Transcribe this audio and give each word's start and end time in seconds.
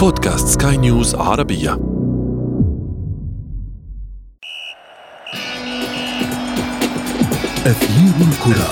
بودكاست 0.00 0.62
سكاي 0.62 0.76
نيوز 0.76 1.14
عربية. 1.14 1.72
أثير 7.66 8.14
الكرة. 8.28 8.70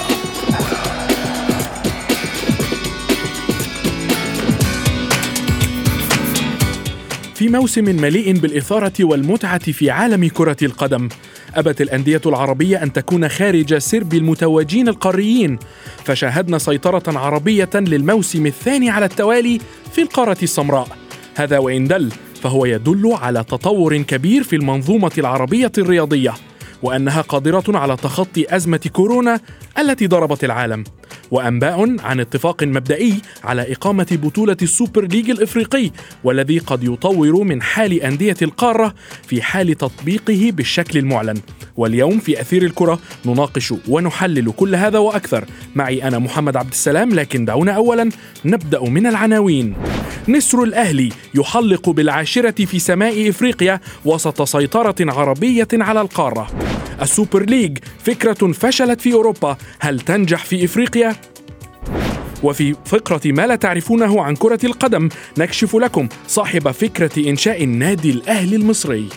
في 7.35 7.49
موسم 7.49 7.85
مليء 7.85 8.39
بالإثارة 8.39 8.93
والمتعة 9.01 9.73
في 9.73 9.91
عالم 9.91 10.29
كرة 10.29 10.57
القدم 10.63 11.09
أبت 11.55 11.81
الأندية 11.81 12.21
العربية 12.27 12.83
أن 12.83 12.93
تكون 12.93 13.29
خارج 13.29 13.79
سرب 13.79 14.15
المتوجين 14.15 14.89
القاريين. 14.89 15.59
فشاهدنا 16.05 16.59
سيطرة 16.59 17.19
عربية 17.19 17.71
للموسم 17.75 18.47
الثاني 18.47 18.91
على 18.91 19.05
التوالي 19.05 19.61
في 19.93 20.03
القارة 20.03 20.39
السمراء. 20.43 20.89
هذا 21.39 21.59
وإن 21.59 21.85
دل 21.85 22.11
فهو 22.43 22.65
يدل 22.65 23.13
على 23.13 23.45
تطور 23.45 23.97
كبير 23.97 24.43
في 24.43 24.57
المنظومة 24.57 25.13
العربية 25.19 25.73
الرياضية 25.79 26.35
وأنها 26.83 27.21
قادرة 27.21 27.65
على 27.69 27.97
تخطي 27.97 28.57
أزمة 28.57 28.91
كورونا 28.93 29.41
التي 29.79 30.07
ضربت 30.07 30.45
العالم. 30.45 30.85
وأنباء 31.31 31.97
عن 32.01 32.21
اتفاق 32.21 32.63
مبدئي 32.63 33.15
على 33.45 33.73
إقامة 33.73 34.07
بطولة 34.23 34.57
السوبر 34.63 35.05
ليج 35.05 35.31
الإفريقي 35.31 35.91
والذي 36.25 36.59
قد 36.59 36.85
يطور 36.85 37.45
من 37.45 37.63
حال 37.63 38.03
أندية 38.03 38.37
القارة 38.43 38.95
في 39.29 39.43
حال 39.43 39.79
تطبيقه 39.79 40.51
بالشكل 40.53 40.99
المعلن. 40.99 41.41
واليوم 41.77 42.19
في 42.19 42.41
أثير 42.41 42.63
الكرة 42.63 42.99
نناقش 43.27 43.75
ونحلل 43.89 44.53
كل 44.57 44.75
هذا 44.75 44.99
وأكثر. 44.99 45.45
معي 45.75 46.09
أنا 46.09 46.19
محمد 46.19 46.57
عبد 46.57 46.71
السلام 46.71 47.15
لكن 47.15 47.45
دعونا 47.45 47.73
أولا 47.73 48.11
نبدأ 48.45 48.81
من 48.81 49.07
العناوين. 49.07 49.75
نسر 50.29 50.63
الأهلي 50.63 51.09
يحلق 51.35 51.91
بالعاشرة 51.91 52.65
في 52.65 52.79
سماء 52.79 53.29
إفريقيا 53.29 53.81
وسط 54.05 54.43
سيطرة 54.43 54.95
عربية 55.01 55.69
على 55.73 56.01
القارة. 56.01 56.51
السوبر 57.03 57.45
ليج 57.45 57.79
فكرة 58.05 58.53
فشلت 58.53 59.01
في 59.01 59.13
أوروبا. 59.13 59.57
هل 59.81 60.01
تنجح 60.01 60.45
في 60.45 60.65
إفريقيا؟ 60.65 61.17
وفي 62.43 62.75
فقرة 62.85 63.21
ما 63.25 63.47
لا 63.47 63.57
تعرفونه 63.57 64.23
عن 64.23 64.37
كرة 64.37 64.67
القدم 64.67 65.09
نكشف 65.39 65.77
لكم 65.77 66.09
صاحب 66.29 66.71
فكرة 66.71 67.31
إنشاء 67.31 67.65
النادي 67.65 68.11
الأهلي 68.11 68.57
المصري. 68.57 69.09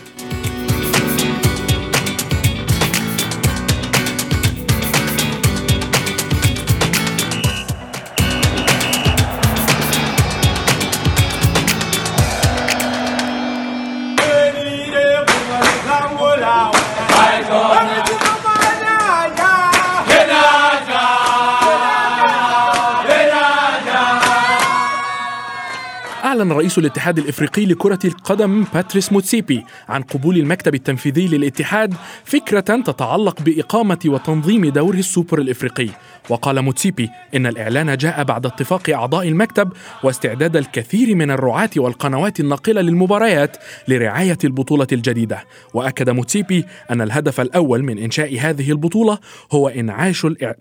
أعلن 26.32 26.52
رئيس 26.52 26.78
الاتحاد 26.78 27.18
الإفريقي 27.18 27.66
لكرة 27.66 28.00
القدم 28.06 28.66
باتريس 28.74 29.12
موتسيبي 29.14 29.66
عن 29.90 30.02
قبول 30.02 30.38
المكتب 30.38 30.76
التنفيذي 30.76 31.28
للاتحاد 31.28 31.94
فكرة 32.26 32.60
تتعلق 32.60 33.42
بإقامة 33.42 34.00
وتنظيم 34.06 34.66
دور 34.66 34.94
السوبر 34.94 35.40
الإفريقي. 35.40 35.90
وقال 36.30 36.62
موتسيبي 36.62 37.10
إن 37.36 37.48
الإعلان 37.48 37.98
جاء 37.98 38.24
بعد 38.24 38.46
اتفاق 38.46 38.90
أعضاء 38.90 39.28
المكتب 39.28 39.74
واستعداد 40.04 40.58
الكثير 40.58 41.16
من 41.16 41.32
الرعاة 41.32 41.70
والقنوات 41.78 42.40
الناقلة 42.40 42.82
للمباريات 42.82 43.58
لرعاية 43.88 44.38
البطولة 44.44 44.88
الجديدة. 44.92 45.44
وأكد 45.74 46.10
موتسيبي 46.10 46.66
أن 46.92 47.02
الهدف 47.02 47.42
الأول 47.42 47.84
من 47.84 47.98
إنشاء 47.98 48.40
هذه 48.40 48.72
البطولة 48.72 49.18
هو 49.52 49.68
إنعاش 49.68 50.26
الإع... 50.26 50.56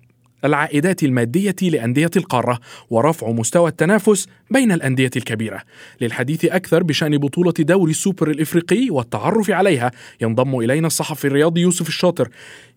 العائدات 0.45 1.03
المادية 1.03 1.57
لأندية 1.63 2.11
القارة 2.17 2.61
ورفع 2.91 3.31
مستوى 3.31 3.71
التنافس 3.71 4.29
بين 4.51 4.73
الأندية 4.73 5.11
الكبيرة. 5.17 5.63
للحديث 6.01 6.45
أكثر 6.45 6.83
بشأن 6.83 7.19
بطولة 7.19 7.53
دوري 7.59 7.91
السوبر 7.91 8.31
الإفريقي 8.31 8.91
والتعرف 8.91 9.51
عليها 9.51 9.91
ينضم 10.21 10.59
إلينا 10.59 10.87
الصحفي 10.87 11.27
الرياضي 11.27 11.61
يوسف 11.61 11.89
الشاطر. 11.89 12.29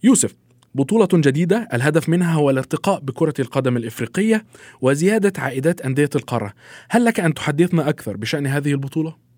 يوسف 0.04 0.36
بطولة 0.76 1.08
جديدة 1.14 1.68
الهدف 1.74 2.10
منها 2.10 2.34
هو 2.34 2.50
الارتقاء 2.50 3.00
بكرة 3.00 3.34
القدم 3.40 3.78
الإفريقية 3.78 4.46
وزيادة 4.82 5.34
عائدات 5.38 5.82
أندية 5.82 6.10
القارة. 6.16 6.54
هل 6.90 7.06
لك 7.06 7.20
أن 7.20 7.34
تحدثنا 7.34 7.90
أكثر 7.90 8.18
بشأن 8.18 8.48
هذه 8.48 8.72
البطولة؟ 8.72 9.33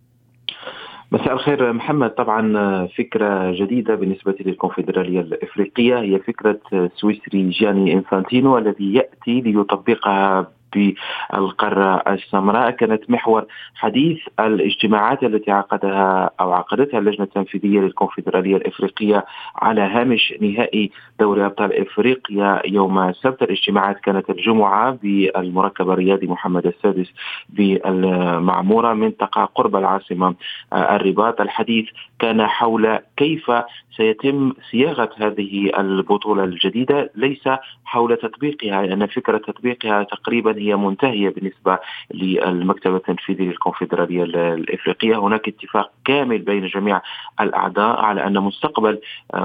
مساء 1.11 1.33
الخير 1.33 1.73
محمد. 1.73 2.09
طبعا 2.09 2.87
فكرة 2.87 3.51
جديدة 3.51 3.95
بالنسبة 3.95 4.35
للكونفدرالية 4.39 5.19
الإفريقية 5.19 5.99
هي 5.99 6.19
فكرة 6.19 6.59
سويسري 6.95 7.49
جاني 7.49 7.93
إنفانتينو 7.93 8.57
الذي 8.57 8.93
يأتي 8.93 9.41
ليطبقها 9.41 10.51
بالقارة 10.75 12.03
السمراء. 12.07 12.71
كانت 12.71 13.09
محور 13.09 13.45
حديث 13.75 14.17
الاجتماعات 14.39 15.23
التي 15.23 15.51
عقدها 15.51 16.29
أو 16.39 16.53
عقدتها 16.53 16.99
اللجنة 16.99 17.23
التنفيذية 17.23 17.79
للكونفدرالية 17.79 18.55
الإفريقية 18.55 19.25
على 19.55 19.81
هامش 19.81 20.33
نهائي 20.41 20.91
دوري 21.19 21.45
أبطال 21.45 21.73
إفريقيا 21.81 22.61
يوم 22.65 22.99
السبت. 22.99 23.41
الاجتماعات 23.41 23.99
كانت 23.99 24.29
الجمعة 24.29 24.97
بالمركب 25.03 25.89
الرياضي 25.89 26.27
محمد 26.27 26.67
السادس 26.67 27.13
بالمعمورة 27.49 28.93
منطقة 28.93 29.45
قرب 29.45 29.75
العاصمة 29.75 30.35
الرباط. 30.73 31.41
الحديث 31.41 31.85
كان 32.19 32.47
حول 32.47 32.99
كيف 33.17 33.51
سيتم 33.97 34.53
صياغة 34.71 35.09
هذه 35.17 35.71
البطولة 35.79 36.43
الجديدة. 36.43 37.11
ليس 37.15 37.49
حول 37.85 38.17
تطبيقها 38.17 38.85
لأن 38.85 39.05
فكرة 39.07 39.37
تطبيقها 39.37 40.03
تقريبا 40.03 40.51
هي 40.65 40.75
منتهية 40.75 41.29
بالنسبة 41.29 41.79
للمكتب 42.13 42.95
التنفيذي 42.95 43.45
للكونفدرالية 43.45 44.23
الإفريقية. 44.23 45.15
هناك 45.19 45.47
اتفاق 45.47 45.91
كامل 46.05 46.37
بين 46.37 46.67
جميع 46.67 47.01
الأعضاء 47.41 47.99
على 47.99 48.27
أن 48.27 48.39
مستقبل 48.39 48.99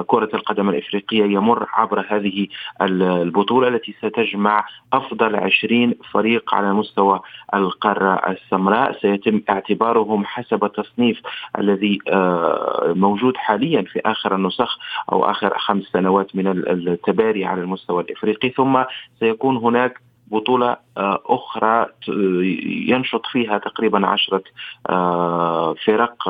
كرة 0.06 0.28
القدم 0.34 0.68
الإفريقية 0.68 1.24
يمر 1.24 1.66
عبر 1.72 2.06
هذه 2.08 2.46
البطولة 2.82 3.68
التي 3.68 3.94
ستجمع 3.98 4.64
أفضل 4.92 5.36
20 5.36 5.94
فريق 6.12 6.54
على 6.54 6.72
مستوى 6.72 7.20
القارة 7.54 8.14
السمراء. 8.14 8.98
سيتم 9.00 9.40
اعتبارهم 9.50 10.24
حسب 10.24 10.64
التصنيف 10.64 11.20
الذي 11.58 11.98
موجود 12.84 13.36
حاليا 13.36 13.82
في 13.82 14.00
آخر 14.06 14.34
النسخ 14.34 14.78
أو 15.12 15.24
آخر 15.24 15.58
خمس 15.58 15.84
سنوات 15.84 16.36
من 16.36 16.46
التباري 16.46 17.44
على 17.44 17.60
المستوى 17.60 18.02
الإفريقي. 18.02 18.48
ثم 18.48 18.82
سيكون 19.20 19.56
هناك 19.56 20.00
بطولة 20.30 20.76
أخرى 21.26 21.86
ينشط 22.88 23.26
فيها 23.26 23.58
تقريبا 23.58 24.06
عشرة 24.06 24.42
فرق 25.86 26.28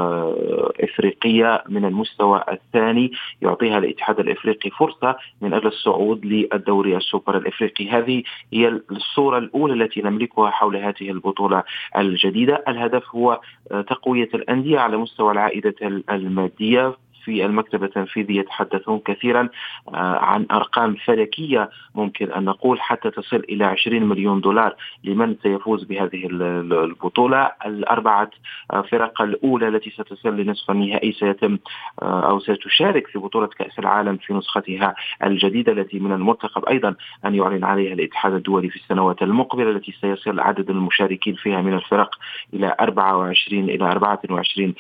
إفريقية 0.80 1.64
من 1.68 1.84
المستوى 1.84 2.44
الثاني. 2.52 3.12
يعطيها 3.42 3.78
الاتحاد 3.78 4.20
الإفريقي 4.20 4.70
فرصة 4.70 5.16
من 5.40 5.54
أجل 5.54 5.66
الصعود 5.66 6.26
للدوري 6.26 6.96
السوبر 6.96 7.36
الإفريقي. 7.36 7.88
هذه 7.90 8.22
هي 8.52 8.68
الصورة 8.68 9.38
الأولى 9.38 9.84
التي 9.84 10.02
نملكها 10.02 10.50
حول 10.50 10.76
هذه 10.76 11.10
البطولة 11.10 11.62
الجديدة. 11.96 12.64
الهدف 12.68 13.14
هو 13.14 13.40
تقوية 13.70 14.28
الأندية 14.34 14.78
على 14.78 14.96
مستوى 14.96 15.32
العائدة 15.32 15.74
المادية. 16.10 16.96
في 17.24 17.44
المكتب 17.44 17.84
التنفيذي 17.84 18.36
يتحدثون 18.36 18.98
كثيرا 18.98 19.48
عن 19.94 20.46
أرقام 20.50 20.94
فلكية 20.94 21.70
ممكن 21.94 22.32
أن 22.32 22.44
نقول 22.44 22.80
حتى 22.80 23.10
تصل 23.10 23.36
إلى 23.36 23.64
20 23.64 24.02
مليون 24.02 24.40
دولار. 24.40 24.74
لمن 25.04 25.36
سيفوز 25.42 25.84
بهذه 25.84 26.26
البطولة، 26.26 27.52
الأربعة 27.66 28.30
فرق 28.90 29.22
الأولى 29.22 29.68
التي 29.68 29.90
ستصل 29.90 30.36
لنصف 30.36 30.70
النهائي 30.70 31.12
سيتم 31.12 31.58
أو 32.02 32.40
ستشارك 32.40 33.06
في 33.06 33.18
بطولة 33.18 33.46
كأس 33.46 33.78
العالم 33.78 34.16
في 34.16 34.34
نسختها 34.34 34.94
الجديدة 35.24 35.72
التي 35.72 35.98
من 35.98 36.12
المرتقب 36.12 36.64
أيضا 36.64 36.94
أن 37.24 37.34
يعلن 37.34 37.64
عليها 37.64 37.92
الاتحاد 37.92 38.32
الدولي 38.32 38.68
في 38.68 38.76
السنوات 38.76 39.22
المقبلة 39.22 39.70
التي 39.70 39.92
سيصل 40.00 40.40
عدد 40.40 40.70
المشاركين 40.70 41.34
فيها 41.34 41.62
من 41.62 41.74
الفرق 41.74 42.14
إلى 42.54 42.76
24 42.80 43.64
إلى 43.64 43.84
24 43.84 44.74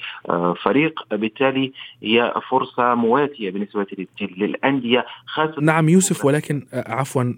فريق، 0.54 1.04
بالتالي 1.10 1.72
هي 2.02 2.29
فرصة 2.50 2.94
مواتية 2.94 3.50
بالنسبة 3.50 3.86
للأندية 4.20 5.04
خاصة 5.26 5.60
نعم 5.60 5.88
يوسف 5.88 6.24
ولكن 6.24 6.66
عفوا 6.72 7.34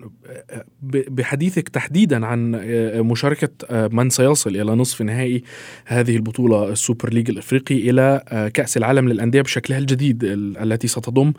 بحديثك 0.82 1.68
تحديدا 1.68 2.26
عن 2.26 2.50
مشاركة 2.96 3.48
من 3.92 4.10
سيصل 4.10 4.50
إلى 4.50 4.72
نصف 4.72 5.02
نهائي 5.02 5.42
هذه 5.86 6.16
البطولة 6.16 6.68
السوبر 6.68 7.12
ليج 7.12 7.30
الإفريقي 7.30 7.90
إلى 7.90 8.22
كأس 8.54 8.76
العالم 8.76 9.08
للأندية 9.08 9.42
بشكلها 9.42 9.78
الجديد 9.78 10.24
التي 10.62 10.88
ستضم 10.88 11.32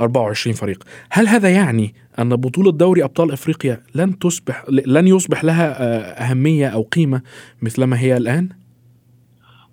24 0.00 0.54
فريق 0.54 0.84
هل 1.10 1.28
هذا 1.28 1.48
يعني 1.48 1.94
أن 2.18 2.36
بطولة 2.36 2.72
دوري 2.72 3.04
أبطال 3.04 3.32
إفريقيا 3.32 3.82
لن 3.94 4.18
تصبح 4.18 4.64
لن 4.68 5.08
يصبح 5.08 5.44
لها 5.44 6.30
أهمية 6.30 6.68
أو 6.68 6.82
قيمة 6.82 7.22
مثلما 7.62 8.00
هي 8.00 8.16
الآن؟ 8.16 8.59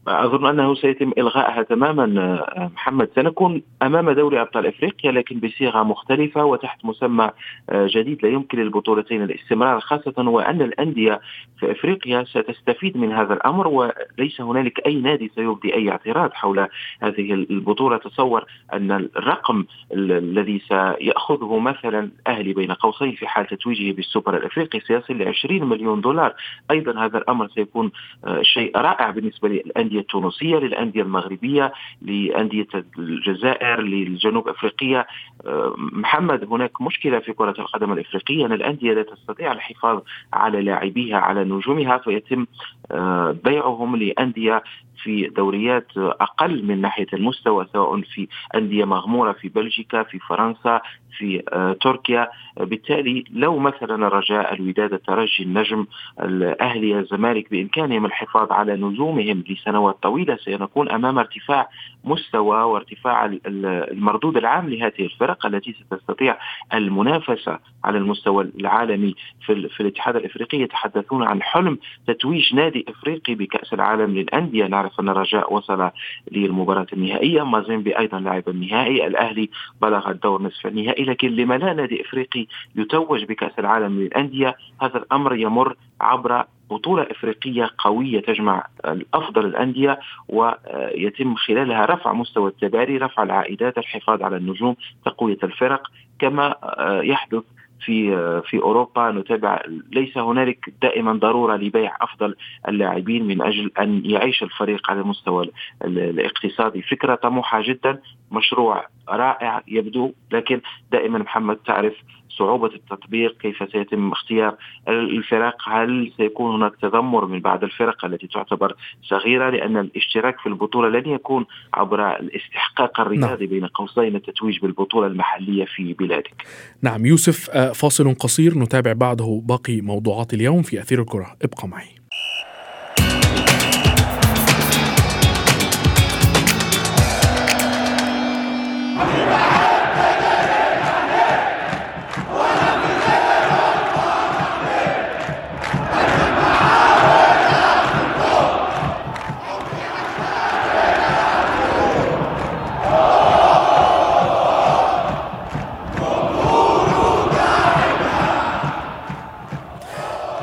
أظن 0.07 0.45
أنه 0.45 0.75
سيتم 0.75 1.11
إلغائها 1.17 1.63
تماما 1.63 2.21
آه، 2.21 2.71
محمد. 2.73 3.09
سنكون 3.15 3.61
أمام 3.81 4.11
دوري 4.11 4.41
أبطال 4.41 4.65
إفريقيا 4.67 5.11
لكن 5.11 5.39
بصيغة 5.39 5.83
مختلفة 5.83 6.45
وتحت 6.45 6.85
مسمى 6.85 7.29
آه، 7.69 7.87
جديد 7.89 8.23
لا 8.23 8.29
يمكن 8.29 8.59
للبطولتين 8.59 9.23
الاستمرار 9.23 9.79
خاصة 9.79 10.13
وأن 10.17 10.61
الأندية 10.61 11.19
في 11.59 11.71
إفريقيا 11.71 12.23
ستستفيد 12.23 12.97
من 12.97 13.11
هذا 13.11 13.33
الأمر 13.33 13.67
وليس 13.67 14.41
هنالك 14.41 14.85
أي 14.85 14.95
نادي 14.95 15.31
سيبدي 15.35 15.75
أي 15.75 15.91
اعتراض 15.91 16.33
حول 16.33 16.67
هذه 17.01 17.33
البطولة. 17.33 17.97
تصور 17.97 18.45
أن 18.73 18.91
الرقم 18.91 19.65
الذي 19.93 20.61
سيأخذه 20.67 21.59
مثلا 21.59 22.09
الاهلي 22.21 22.53
بين 22.53 22.71
قوسين 22.71 23.11
في 23.11 23.27
حال 23.27 23.47
تتويجه 23.47 23.95
بالسوبر 23.95 24.37
الإفريقي 24.37 24.79
سيصل 24.79 25.13
ل 25.13 25.27
20 25.27 25.63
مليون 25.69 26.01
دولار. 26.01 26.33
أيضا 26.71 27.05
هذا 27.05 27.17
الأمر 27.17 27.47
سيكون 27.47 27.91
آه، 28.25 28.41
شيء 28.41 28.77
رائع 28.77 29.09
بالنسبة 29.09 29.49
للأندية 29.49 29.96
التونسية 29.99 30.55
للأندية 30.57 31.01
المغربية 31.01 31.73
لأندية 32.01 32.67
الجزائر 32.97 33.81
للجنوب 33.81 34.47
أفريقية. 34.47 35.07
آه، 35.45 35.73
محمد 35.77 36.47
هناك 36.51 36.81
مشكلة 36.81 37.19
في 37.19 37.33
كرة 37.33 37.55
القدم 37.59 37.93
الإفريقية؟ 37.93 38.45
أن 38.45 38.51
الأندية 38.51 38.93
لا 38.93 39.03
تستطيع 39.03 39.51
الحفاظ 39.51 40.01
على 40.33 40.61
لاعبيها 40.61 41.17
على 41.17 41.43
نجومها 41.43 41.97
فيتم 41.97 42.45
آه، 42.91 43.35
بيعهم 43.43 43.95
لأندية 43.95 44.63
في 45.03 45.27
دوريات 45.27 45.87
أقل 45.97 46.65
من 46.65 46.81
ناحية 46.81 47.07
المستوى 47.13 47.67
سواء 47.73 48.01
في 48.01 48.27
أندية 48.55 48.85
مغمورة 48.85 49.31
في 49.31 49.49
بلجيكا 49.49 50.03
في 50.03 50.19
فرنسا 50.19 50.81
في 51.17 51.43
آه، 51.53 51.73
تركيا. 51.73 52.29
بالتالي 52.57 53.23
لو 53.31 53.59
مثلا 53.59 54.07
الرجاء 54.07 54.53
الوداد 54.53 54.93
الترجي 54.93 55.43
النجم 55.43 55.85
الأهلي 56.21 56.99
الزمالك 56.99 57.51
بإمكانهم 57.51 58.05
الحفاظ 58.05 58.51
على 58.51 58.75
نجومهم 58.75 59.43
لسنوات 59.49 59.95
طويلة 60.03 60.37
سنكون 60.37 60.89
أمام 60.91 61.19
ارتفاع 61.19 61.69
مستوى 62.03 62.63
وارتفاع 62.63 63.25
المردود 63.45 64.37
العام 64.37 64.69
لهذه 64.69 65.01
الفرق 65.01 65.45
التي 65.45 65.73
ستستطيع 65.73 66.37
المنافسة 66.73 67.59
على 67.83 67.97
المستوى 67.97 68.51
العالمي 68.59 69.15
في, 69.45 69.69
في 69.69 69.81
الاتحاد 69.81 70.15
الإفريقي. 70.15 70.57
يتحدثون 70.61 71.23
عن 71.23 71.41
حلم 71.41 71.77
تتويج 72.07 72.55
نادي 72.55 72.85
إفريقي 72.87 73.35
بكأس 73.35 73.73
العالم 73.73 74.15
للأندية 74.15 74.65
نعرف 74.67 74.86
ان 74.99 75.09
الرجاء 75.09 75.53
وصل 75.53 75.89
للمباراة 76.31 76.87
النهائية. 76.93 77.43
مازيمبي 77.43 77.97
أيضا 77.97 78.19
لعب 78.19 78.43
النهائي. 78.49 79.07
الأهلي 79.07 79.49
بلغ 79.81 80.09
الدور 80.09 80.41
نصف 80.41 80.67
النهائي 80.67 81.03
لكن 81.03 81.27
لما 81.27 81.57
لا 81.57 81.73
نادي 81.73 82.01
افريقي 82.01 82.47
يتوج 82.75 83.23
بكأس 83.23 83.59
العالم 83.59 83.99
للأندية. 83.99 84.55
هذا 84.81 84.97
الأمر 84.97 85.35
يمر 85.35 85.75
عبر 86.01 86.43
بطولة 86.69 87.07
إفريقية 87.11 87.69
قوية 87.77 88.21
تجمع 88.21 88.67
الأفضل 88.85 89.45
الأندية 89.45 89.99
ويتم 90.29 91.35
خلالها 91.35 91.85
رفع 91.85 92.13
مستوى 92.13 92.49
التباري 92.49 92.97
رفع 92.97 93.23
العائدات 93.23 93.77
الحفاظ 93.77 94.23
على 94.23 94.37
النجوم 94.37 94.75
تقوية 95.05 95.37
الفرق 95.43 95.87
كما 96.19 96.55
يحدث 97.03 97.43
في 97.79 98.11
في 98.45 98.57
أوروبا. 98.57 99.11
نتابع 99.11 99.61
ليس 99.91 100.17
هنالك 100.17 100.73
دائما 100.81 101.13
ضرورة 101.13 101.55
لبيع 101.55 101.95
أفضل 102.01 102.35
اللاعبين 102.67 103.27
من 103.27 103.41
أجل 103.41 103.71
أن 103.79 104.01
يعيش 104.05 104.43
الفريق 104.43 104.91
على 104.91 105.01
المستوى 105.01 105.51
الاقتصادي. 105.85 106.81
فكرة 106.81 107.15
طموحة 107.15 107.61
جدا 107.61 108.01
مشروع 108.31 108.87
رائع 109.09 109.61
يبدو 109.67 110.13
لكن 110.31 110.61
دائما 110.91 111.19
محمد 111.19 111.55
تعرف 111.55 111.93
صعوبة 112.37 112.67
التطبيق 112.67 113.37
كيف 113.37 113.71
سيتم 113.71 114.11
اختيار 114.11 114.55
الفرق؟ 114.87 115.69
هل 115.69 116.11
سيكون 116.17 116.55
هناك 116.55 116.75
تذمر 116.81 117.25
من 117.25 117.39
بعض 117.39 117.63
الفرق 117.63 118.05
التي 118.05 118.27
تعتبر 118.27 118.75
صغيرة؟ 119.03 119.49
لأن 119.49 119.77
الاشتراك 119.77 120.39
في 120.39 120.49
البطولة 120.49 120.99
لن 120.99 121.09
يكون 121.09 121.45
عبر 121.73 122.15
الاستحقاق 122.19 122.99
الرياضي 122.99 123.45
نعم. 123.45 123.53
بين 123.53 123.65
قوسين 123.65 124.15
التتويج 124.15 124.59
بالبطولة 124.59 125.07
المحلية 125.07 125.65
في 125.65 125.93
بلادك. 125.93 126.45
نعم 126.81 127.05
يوسف 127.05 127.49
آه، 127.49 127.71
فاصل 127.71 128.13
قصير. 128.13 128.57
نتابع 128.57 128.93
بعده 128.93 129.41
باقي 129.45 129.81
موضوعات 129.81 130.33
اليوم 130.33 130.61
في 130.61 130.79
أثير 130.79 131.01
الكرة. 131.01 131.35
ابقى 131.43 131.67
معي. 131.67 131.97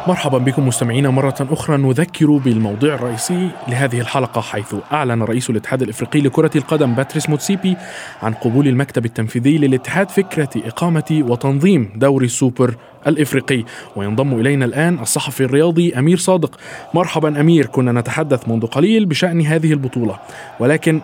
مرحبا 0.09 0.39
بكم 0.39 0.69
مستمعينا 0.69 1.11
مرة 1.11 1.35
أخرى. 1.41 1.77
نذكر 1.77 2.27
بالموضوع 2.27 2.95
الرئيسي 2.95 3.51
لهذه 3.69 4.01
الحلقة 4.01 4.41
حيث 4.41 4.75
أعلن 4.93 5.23
رئيس 5.23 5.51
الاتحاد 5.51 5.83
الإفريقي 5.83 6.21
لكرة 6.21 6.51
القدم 6.57 6.95
باتريس 6.95 7.31
موتسيبي 7.31 7.77
عن 8.23 8.33
قبول 8.33 8.69
المكتب 8.69 9.05
التنفيذي 9.05 9.59
للاتحاد 9.59 10.11
فكرة 10.11 10.49
إقامة 10.57 11.23
وتنظيم 11.29 11.93
دوري 11.97 12.27
السوبر 12.27 12.75
الإفريقي. 13.07 13.65
وينضم 13.97 14.41
إلينا 14.41 14.65
الآن 14.65 14.99
الصحفي 14.99 15.45
الرياضي 15.45 15.99
أمير 15.99 16.17
صادق. 16.17 16.59
مرحبا 16.95 17.41
أمير 17.41 17.67
كنا 17.67 17.93
نتحدث 18.01 18.49
منذ 18.49 18.67
قليل 18.67 19.07
بشأن 19.07 19.41
هذه 19.41 19.73
البطولة. 19.73 20.19
ولكن 20.61 21.01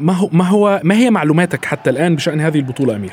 ما 0.00 0.12
هو 0.12 0.28
ما 0.32 0.44
هو 0.44 0.80
ما 0.84 0.94
هي 0.94 1.10
معلوماتك 1.10 1.64
حتى 1.64 1.90
الآن 1.90 2.16
بشأن 2.16 2.40
هذه 2.40 2.58
البطولة 2.58 2.96
أمير؟ 2.96 3.12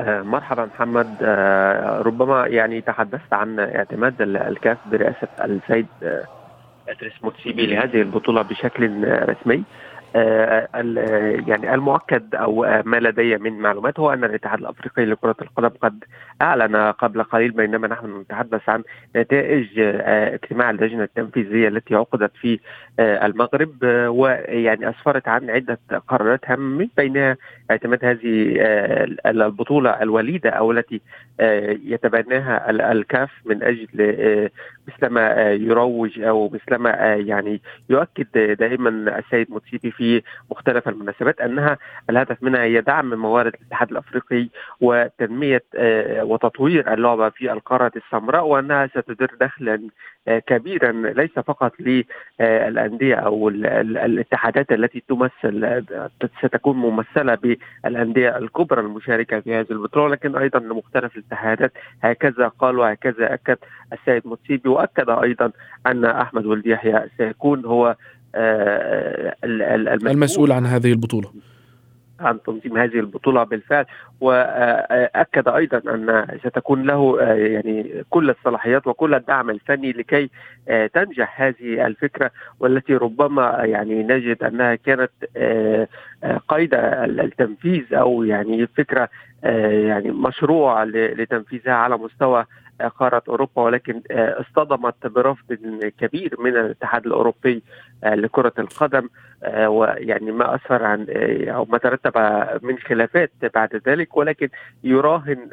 آه، 0.00 0.22
مرحبا 0.22 0.64
محمد. 0.64 1.16
آه، 1.22 2.02
ربما 2.02 2.46
يعني 2.46 2.80
تحدثت 2.80 3.32
عن 3.32 3.60
اعتماد 3.60 4.22
الكاف 4.22 4.78
برئاسة 4.90 5.28
السيد 5.44 5.86
إدريس 6.88 7.12
آه، 7.12 7.24
موتسيبي 7.24 7.66
لهذه 7.66 8.02
البطولة 8.02 8.42
بشكل 8.42 9.04
رسمي. 9.28 9.62
يعني 10.14 11.74
المؤكد 11.74 12.34
أو 12.34 12.82
ما 12.84 12.96
لدي 13.00 13.36
من 13.38 13.52
معلومات 13.52 14.00
هو 14.00 14.12
أن 14.12 14.24
الاتحاد 14.24 14.58
الأفريقي 14.58 15.04
لكرة 15.04 15.36
القدم 15.42 15.68
قد 15.68 16.04
أعلن 16.42 16.76
قبل 16.76 17.22
قليل 17.22 17.50
بينما 17.50 17.88
نحن 17.88 18.20
نتحدث 18.20 18.68
عن 18.68 18.82
نتائج 19.16 19.66
آه، 19.78 20.34
اجتماع 20.34 20.70
اللجنة 20.70 21.02
التنفيذية 21.02 21.68
التي 21.68 21.94
عقدت 21.94 22.32
في 22.40 22.60
آه، 23.00 23.26
المغرب 23.26 23.76
ويعني 24.08 24.90
أسفرت 24.90 25.28
عن 25.28 25.50
عدة 25.50 25.78
قرارات 26.08 26.40
هامه 26.44 26.78
من 26.78 26.88
بينها 26.96 27.36
اعتماد 27.70 28.04
هذه 28.04 28.54
البطولة 29.26 29.90
الوليدة 29.90 30.50
أو 30.50 30.72
التي 30.72 31.00
يتبناها 31.84 32.70
الكاف 32.70 33.30
من 33.44 33.62
أجل 33.62 33.88
مثلما 34.88 35.50
يروج 35.52 36.20
أو 36.20 36.48
مثلما 36.48 36.90
يعني 37.14 37.60
يؤكد 37.90 38.56
دائما 38.58 39.18
السيد 39.18 39.50
موتسيبي 39.50 39.90
في 40.00 40.22
مختلف 40.50 40.88
المناسبات 40.88 41.40
أنها 41.40 41.78
الهدف 42.10 42.42
منها 42.42 42.62
هي 42.62 42.80
دعم 42.80 43.14
موارد 43.14 43.54
الاتحاد 43.54 43.90
الأفريقي 43.90 44.48
وتنمية 44.80 45.62
آه، 45.74 46.24
وتطوير 46.24 46.94
اللعبة 46.94 47.28
في 47.28 47.52
القارة 47.52 47.92
السمراء 47.96 48.46
وأنها 48.46 48.86
ستدر 48.86 49.30
دخلا 49.40 49.80
آه، 50.28 50.38
كبيرا 50.38 50.92
ليس 50.92 51.30
فقط 51.30 51.72
للأندية 51.80 53.14
أو 53.14 53.48
الاتحادات 53.48 54.72
التي 54.72 55.02
تمثل 55.08 55.84
ستكون 56.42 56.76
ممثلة 56.76 57.34
بالأندية 57.34 58.38
الكبرى 58.38 58.80
المشاركة 58.80 59.40
في 59.40 59.54
هذه 59.54 59.70
البطولة 59.70 60.08
لكن 60.08 60.36
أيضا 60.36 60.58
لمختلف 60.58 61.16
الاتحادات. 61.16 61.72
هكذا 62.02 62.48
قال 62.48 62.78
وهكذا 62.78 63.34
أكد 63.34 63.56
السيد 63.92 64.26
موتسيبي 64.26 64.68
وأكد 64.68 65.10
أيضا 65.10 65.52
أن 65.86 66.04
أحمد 66.04 66.46
ولد 66.46 66.66
يحيى 66.66 67.08
سيكون 67.18 67.64
هو 67.64 67.96
آه، 68.34 69.34
المسؤول 69.44 70.52
عن 70.52 70.66
هذه 70.66 70.92
البطولة. 70.92 71.32
عن 72.20 72.42
تنظيم 72.42 72.78
هذه 72.78 72.98
البطولة 72.98 73.44
بالفعل. 73.44 73.84
وأكد 74.20 75.48
أيضا 75.48 75.82
أن 75.94 76.38
ستكون 76.44 76.82
له 76.82 77.20
آه، 77.20 77.34
يعني 77.34 78.04
كل 78.10 78.30
الصلاحيات 78.30 78.86
وكل 78.86 79.14
الدعم 79.14 79.50
الفني 79.50 79.92
لكي 79.92 80.30
آه، 80.68 80.86
تنجح 80.86 81.42
هذه 81.42 81.86
الفكرة 81.86 82.30
والتي 82.60 82.94
ربما 82.94 83.64
يعني 83.64 84.02
نجد 84.02 84.42
أنها 84.42 84.74
كانت 84.74 85.10
قيد 86.48 86.74
التنفيذ 86.74 87.94
أو 87.94 88.22
يعني 88.22 88.66
فكرة 88.66 89.08
يعني 89.42 90.10
مشروع 90.10 90.84
لتنفيذها 90.84 91.72
على 91.72 91.96
مستوى 91.96 92.46
قارة 92.88 93.22
أوروبا 93.28 93.62
ولكن 93.62 94.02
آه، 94.10 94.40
اصطدمت 94.40 95.06
برفض 95.06 95.54
كبير 95.98 96.34
من 96.38 96.56
الاتحاد 96.56 97.06
الأوروبي 97.06 97.62
آه، 98.04 98.14
لكرة 98.14 98.52
القدم 98.58 99.08
آه، 99.44 99.68
ويعني 99.68 100.32
ما 100.32 100.54
أسفر 100.54 100.84
عن 100.84 101.06
أو 101.48 101.64
ما 101.64 101.78
ترتب 101.78 102.12
من 102.62 102.78
خلافات 102.78 103.32
بعد 103.54 103.82
ذلك 103.86 104.16
ولكن 104.16 104.48
يراهن 104.84 105.48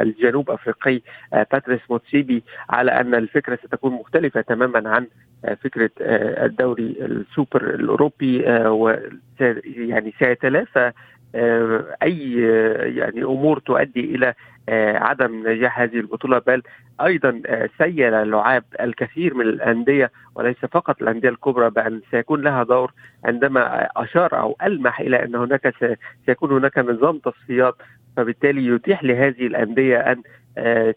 الجنوب 0.00 0.50
أفريقي 0.50 1.00
باتريس 1.32 1.80
موتسيبي 1.90 2.42
على 2.70 2.90
أن 2.90 3.14
الفكرة 3.14 3.58
ستكون 3.66 3.92
مختلفة 3.92 4.40
تماما 4.40 4.90
عن 4.90 5.06
فكرة 5.56 5.90
الدوري 6.44 6.96
السوبر 7.00 7.74
الأوروبي 7.74 8.44
يعني 9.64 10.14
سيتلافى 10.18 10.92
أي 12.02 12.32
يعني 12.96 13.24
أمور 13.24 13.58
تؤدي 13.58 14.14
إلى 14.14 14.34
عدم 14.98 15.48
نجاح 15.48 15.80
هذه 15.80 15.96
البطولة 15.96 16.38
بل 16.38 16.62
أيضا 17.00 17.42
سيل 17.78 18.30
لعاب 18.30 18.64
الكثير 18.80 19.34
من 19.34 19.46
الأندية 19.46 20.10
وليس 20.34 20.56
فقط 20.56 21.02
الأندية 21.02 21.28
الكبرى 21.28 21.70
بان 21.70 22.00
سيكون 22.10 22.42
لها 22.42 22.62
دور 22.62 22.92
عندما 23.24 23.88
أشار 23.96 24.40
أو 24.40 24.56
ألمح 24.62 25.00
إلى 25.00 25.24
أن 25.24 25.34
هناك 25.34 25.74
سيكون 26.26 26.52
هناك 26.52 26.78
نظام 26.78 27.18
تصفيات 27.18 27.74
فبالتالي 28.16 28.66
يتيح 28.66 29.04
لهذه 29.04 29.46
الأندية 29.46 29.98
أن 29.98 30.22
آه، 30.58 30.94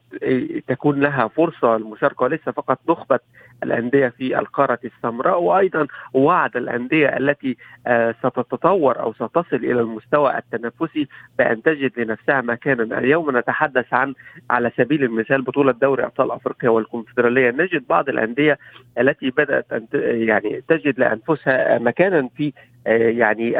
تكون 0.67 0.99
لها 0.99 1.27
فرصة 1.27 1.75
المشاركة 1.75 2.23
وليس 2.23 2.39
فقط 2.41 2.79
نخبة 2.89 3.19
الأندية 3.63 4.07
في 4.07 4.39
القارة 4.39 4.79
السمراء 4.85 5.41
وأيضا 5.41 5.87
وعد 6.13 6.57
الأندية 6.57 7.17
التي 7.17 7.57
آه، 7.87 8.15
ستتطور 8.19 8.99
أو 8.99 9.13
ستصل 9.13 9.55
إلى 9.55 9.81
المستوى 9.81 10.37
التنافسي 10.37 11.07
بأن 11.37 11.63
تجد 11.63 11.99
لنفسها 11.99 12.41
مكانا. 12.41 12.99
اليوم 12.99 13.37
نتحدث 13.37 13.93
عن 13.93 14.13
على 14.49 14.71
سبيل 14.77 15.03
المثال 15.03 15.41
بطولة 15.41 15.71
دوري 15.71 16.03
أبطال 16.03 16.31
أفريقيا 16.31 16.69
والكونفدرالية. 16.69 17.51
نجد 17.51 17.83
بعض 17.89 18.09
الأندية 18.09 18.57
التي 18.99 19.29
بدأت 19.29 19.73
أن 19.73 19.87
يعني 20.03 20.63
تجد 20.67 20.99
لأنفسها 20.99 21.79
مكانا 21.79 22.29
في 22.37 22.53
يعني 22.87 23.51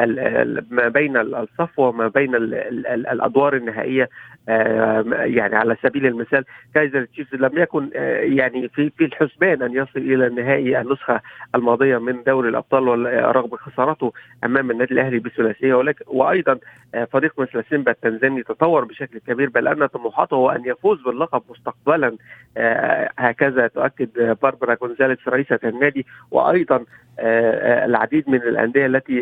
ما 0.70 0.88
بين 0.88 1.16
الصفوه 1.16 1.88
وما 1.88 2.08
بين 2.08 2.34
الأدوار 2.34 3.56
النهائية 3.56 4.08
يعني 4.48 5.56
على 5.56 5.76
سبيل 5.82 6.06
المثال 6.06 6.44
كايزر 6.74 7.04
تشيفز 7.04 7.34
لم 7.34 7.58
يكن 7.58 7.90
آه، 7.96 8.20
يعني 8.20 8.68
في 8.68 8.90
في 8.90 9.04
الحسبان 9.04 9.62
أن 9.62 9.72
يصل 9.72 10.00
إلى 10.00 10.26
النهائي 10.26 10.80
النسخة 10.80 11.20
الماضية 11.54 11.98
من 11.98 12.22
دوري 12.22 12.48
الأبطال 12.48 12.86
رغم 13.36 13.56
خسارته 13.56 14.12
أمام 14.44 14.70
النادي 14.70 14.94
الأهلي 14.94 15.18
بثلاثية 15.18 15.74
ولكن 15.74 16.04
وأيضا 16.08 16.58
آه، 16.94 17.04
فريق 17.04 17.40
مثل 17.40 17.64
سيمبا 17.70 17.90
التنزاني 17.90 18.42
تطور 18.42 18.84
بشكل 18.84 19.18
كبير 19.18 19.48
بل 19.48 19.68
أن 19.68 19.86
طموحاته 19.86 20.34
هو 20.34 20.50
أن 20.50 20.62
يفوز 20.64 21.02
باللقب 21.02 21.42
مستقبلا 21.50 22.16
آه، 22.56 23.10
هكذا 23.18 23.66
تؤكد 23.66 24.36
باربرا 24.42 24.74
جونزاليس 24.74 25.28
رئيسة 25.28 25.58
النادي 25.64 26.06
وأيضا 26.30 26.84
العديد 27.18 28.28
من 28.30 28.42
الأندية 28.42 28.86
التي 28.86 29.15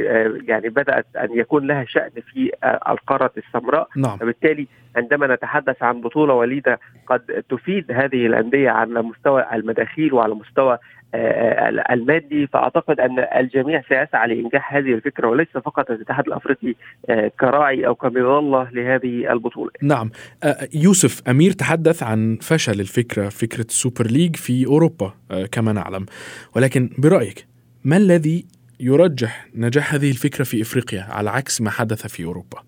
يعني 0.48 0.68
بدأت 0.68 1.06
أن 1.16 1.28
يكون 1.38 1.66
لها 1.66 1.84
شأن 1.88 2.10
في 2.32 2.50
القارة 2.88 3.32
السمراء 3.36 3.88
نعم. 3.96 4.16
فبالتالي 4.16 4.66
عندما 4.96 5.34
نتحدث 5.34 5.82
عن 5.82 6.00
بطولة 6.00 6.34
وليدة 6.34 6.80
قد 7.06 7.44
تفيد 7.50 7.92
هذه 7.92 8.26
الأندية 8.26 8.70
على 8.70 9.02
مستوى 9.02 9.46
المداخيل 9.52 10.14
وعلى 10.14 10.34
مستوى 10.34 10.78
آه، 11.14 11.18
آه، 11.18 11.94
المادي 11.94 12.46
فأعتقد 12.46 13.00
أن 13.00 13.18
الجميع 13.18 13.82
سيسعى 13.82 14.28
لإنجاح 14.28 14.74
هذه 14.74 14.94
الفكرة 14.94 15.28
وليس 15.28 15.48
فقط 15.48 15.90
الاتحاد 15.90 16.26
الأفريقي 16.26 16.74
آه، 17.08 17.30
كراعي 17.40 17.86
أو 17.86 17.94
كمظلة 17.94 18.70
لهذه 18.72 19.32
البطولة. 19.32 19.70
نعم 19.82 20.10
يوسف 20.74 21.28
أمير 21.28 21.52
تحدث 21.52 22.02
عن 22.02 22.38
فشل 22.42 22.80
الفكرة 22.80 23.28
فكرة 23.28 23.64
السوبر 23.64 24.06
ليج 24.06 24.36
في 24.36 24.66
أوروبا 24.66 25.12
كما 25.52 25.72
نعلم 25.72 26.06
ولكن 26.56 26.90
برأيك 26.98 27.46
ما 27.84 27.96
الذي 27.96 28.46
يرجح 28.84 29.46
نجاح 29.54 29.94
هذه 29.94 30.10
الفكرة 30.10 30.44
في 30.44 30.62
إفريقيا 30.62 31.02
على 31.10 31.30
عكس 31.30 31.60
ما 31.60 31.70
حدث 31.70 32.06
في 32.06 32.24
أوروبا؟ 32.24 32.62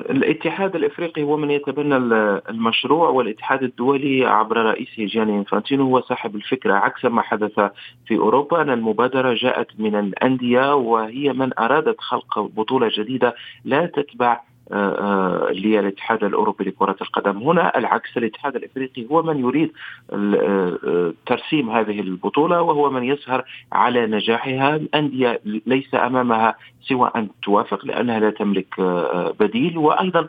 الاتحاد 0.00 0.76
الإفريقي 0.76 1.22
هو 1.22 1.36
من 1.36 1.50
يتبنى 1.50 1.96
المشروع 2.48 3.08
والاتحاد 3.08 3.62
الدولي 3.62 4.26
عبر 4.26 4.56
رئيسه 4.56 5.06
جاني 5.06 5.38
إنفانتينو 5.38 5.84
هو 5.84 6.00
صاحب 6.00 6.36
الفكرة 6.36 6.74
عكس 6.74 7.04
ما 7.04 7.22
حدث 7.22 7.60
في 8.06 8.16
أوروبا 8.16 8.62
أن 8.62 8.70
المبادرة 8.70 9.34
جاءت 9.34 9.66
من 9.78 9.94
الأندية 9.94 10.74
وهي 10.74 11.32
من 11.32 11.58
أرادت 11.58 12.00
خلق 12.00 12.38
بطولة 12.38 12.90
جديدة 12.98 13.34
لا 13.64 13.86
تتبع 13.86 14.40
للاتحاد 15.52 16.24
الأوروبي 16.24 16.64
لكرة 16.64 16.96
القدم. 17.00 17.38
هنا 17.38 17.78
العكس 17.78 18.16
الاتحاد 18.16 18.56
الإفريقي 18.56 19.06
هو 19.10 19.22
من 19.22 19.38
يريد 19.38 19.72
ترسيم 21.26 21.70
هذه 21.70 22.00
البطولة 22.00 22.62
وهو 22.62 22.90
من 22.90 23.04
يسهر 23.04 23.44
على 23.72 24.06
نجاحها. 24.06 24.76
الأندية 24.76 25.40
ليس 25.66 25.94
أمامها 25.94 26.54
سوى 26.82 27.10
أن 27.16 27.28
توافق 27.42 27.86
لأنها 27.86 28.20
لا 28.20 28.30
تملك 28.30 28.80
بديل. 29.40 29.78
وأيضا 29.78 30.26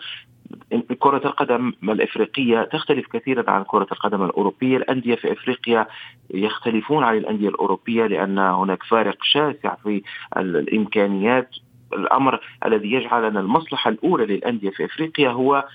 كرة 1.00 1.22
القدم 1.25 1.74
الإفريقية 1.84 2.63
تختلف 2.63 3.08
كثيرا 3.08 3.52
عن 3.52 3.63
كرة 3.63 3.88
القدم 3.92 4.24
الأوروبية. 4.24 4.78
الأندية 4.78 5.16
في 5.16 5.32
إفريقيا 5.32 5.88
يختلفون 6.34 7.04
عن 7.04 7.18
الأندية 7.18 7.50
الأوروبية 7.50 8.06
لأن 8.06 8.40
هناك 8.40 8.84
فارق 8.84 9.18
شاسع 9.24 9.75
في 9.75 10.02
الإمكانيات. 10.38 11.50
الأمر 11.96 12.40
الذي 12.66 12.92
يجعل 12.92 13.26
ان 13.26 13.38
المصلحة 13.38 13.90
الأولى 13.90 14.26
للأندية 14.26 14.70
في 14.70 14.86
إفريقيا 14.86 15.30
هو 15.30 15.66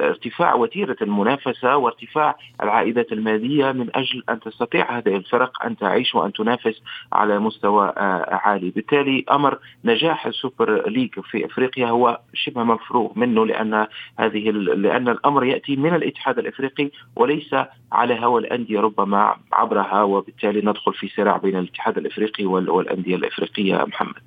ارتفاع 0.00 0.54
وتيرة 0.54 0.96
المنافسة 1.02 1.76
وارتفاع 1.76 2.36
العائدات 2.62 3.12
المالية 3.12 3.72
من 3.72 3.88
أجل 3.94 4.22
أن 4.28 4.40
تستطيع 4.40 4.98
هذه 4.98 5.16
الفرق 5.16 5.64
أن 5.64 5.76
تعيش 5.76 6.14
وأن 6.14 6.32
تنافس 6.32 6.82
على 7.12 7.38
مستوى 7.38 7.88
آه، 7.96 8.40
عالي، 8.44 8.70
بالتالي 8.70 9.24
أمر 9.30 9.58
نجاح 9.84 10.26
السوبر 10.26 10.88
ليج 10.88 11.20
في 11.20 11.46
إفريقيا 11.46 11.86
هو 11.86 12.20
شبه 12.34 12.62
مفروغ 12.62 13.12
منه 13.16 13.46
لأن 13.46 13.86
هذه 14.18 14.50
لأن 14.50 15.08
الأمر 15.08 15.44
يأتي 15.44 15.76
من 15.76 15.94
الاتحاد 15.94 16.38
الإفريقي 16.38 16.90
وليس 17.16 17.54
على 17.92 18.20
هوى 18.20 18.40
الأندية 18.40 18.80
ربما 18.80 19.36
عبرها 19.52 20.02
وبالتالي 20.02 20.60
ندخل 20.60 20.94
في 20.94 21.08
صراع 21.16 21.36
بين 21.36 21.56
الاتحاد 21.56 21.98
الإفريقي 21.98 22.44
والأندية 22.44 23.16
الإفريقية 23.16 23.84
محمد. 23.84 24.22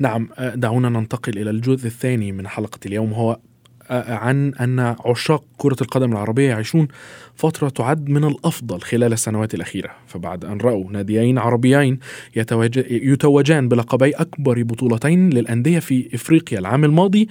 نعم 0.00 0.28
آه، 0.38 0.54
دعونا 0.62 0.88
ننتقل 0.88 1.38
إلى 1.38 1.50
الجزء 1.50 1.86
الثاني 1.86 2.32
من 2.32 2.48
حلقة 2.48 2.78
اليوم 2.86 3.12
هو 3.12 3.38
عن 3.90 4.54
أن 4.54 4.80
عشاق 5.06 5.44
كرة 5.56 5.76
القدم 5.80 6.12
العربية 6.12 6.48
يعيشون 6.48 6.88
فترة 7.34 7.68
تعد 7.68 8.08
من 8.08 8.24
الأفضل 8.24 8.80
خلال 8.80 9.12
السنوات 9.12 9.54
الأخيرة. 9.54 9.90
فبعد 10.06 10.44
أن 10.44 10.58
رأوا 10.58 10.92
ناديين 10.92 11.38
عربيين 11.38 11.98
يتوجان 12.90 13.68
بلقبي 13.68 14.10
أكبر 14.10 14.62
بطولتين 14.62 15.30
للأندية 15.30 15.78
في 15.78 16.08
إفريقيا 16.14 16.58
العام 16.58 16.84
الماضي 16.84 17.28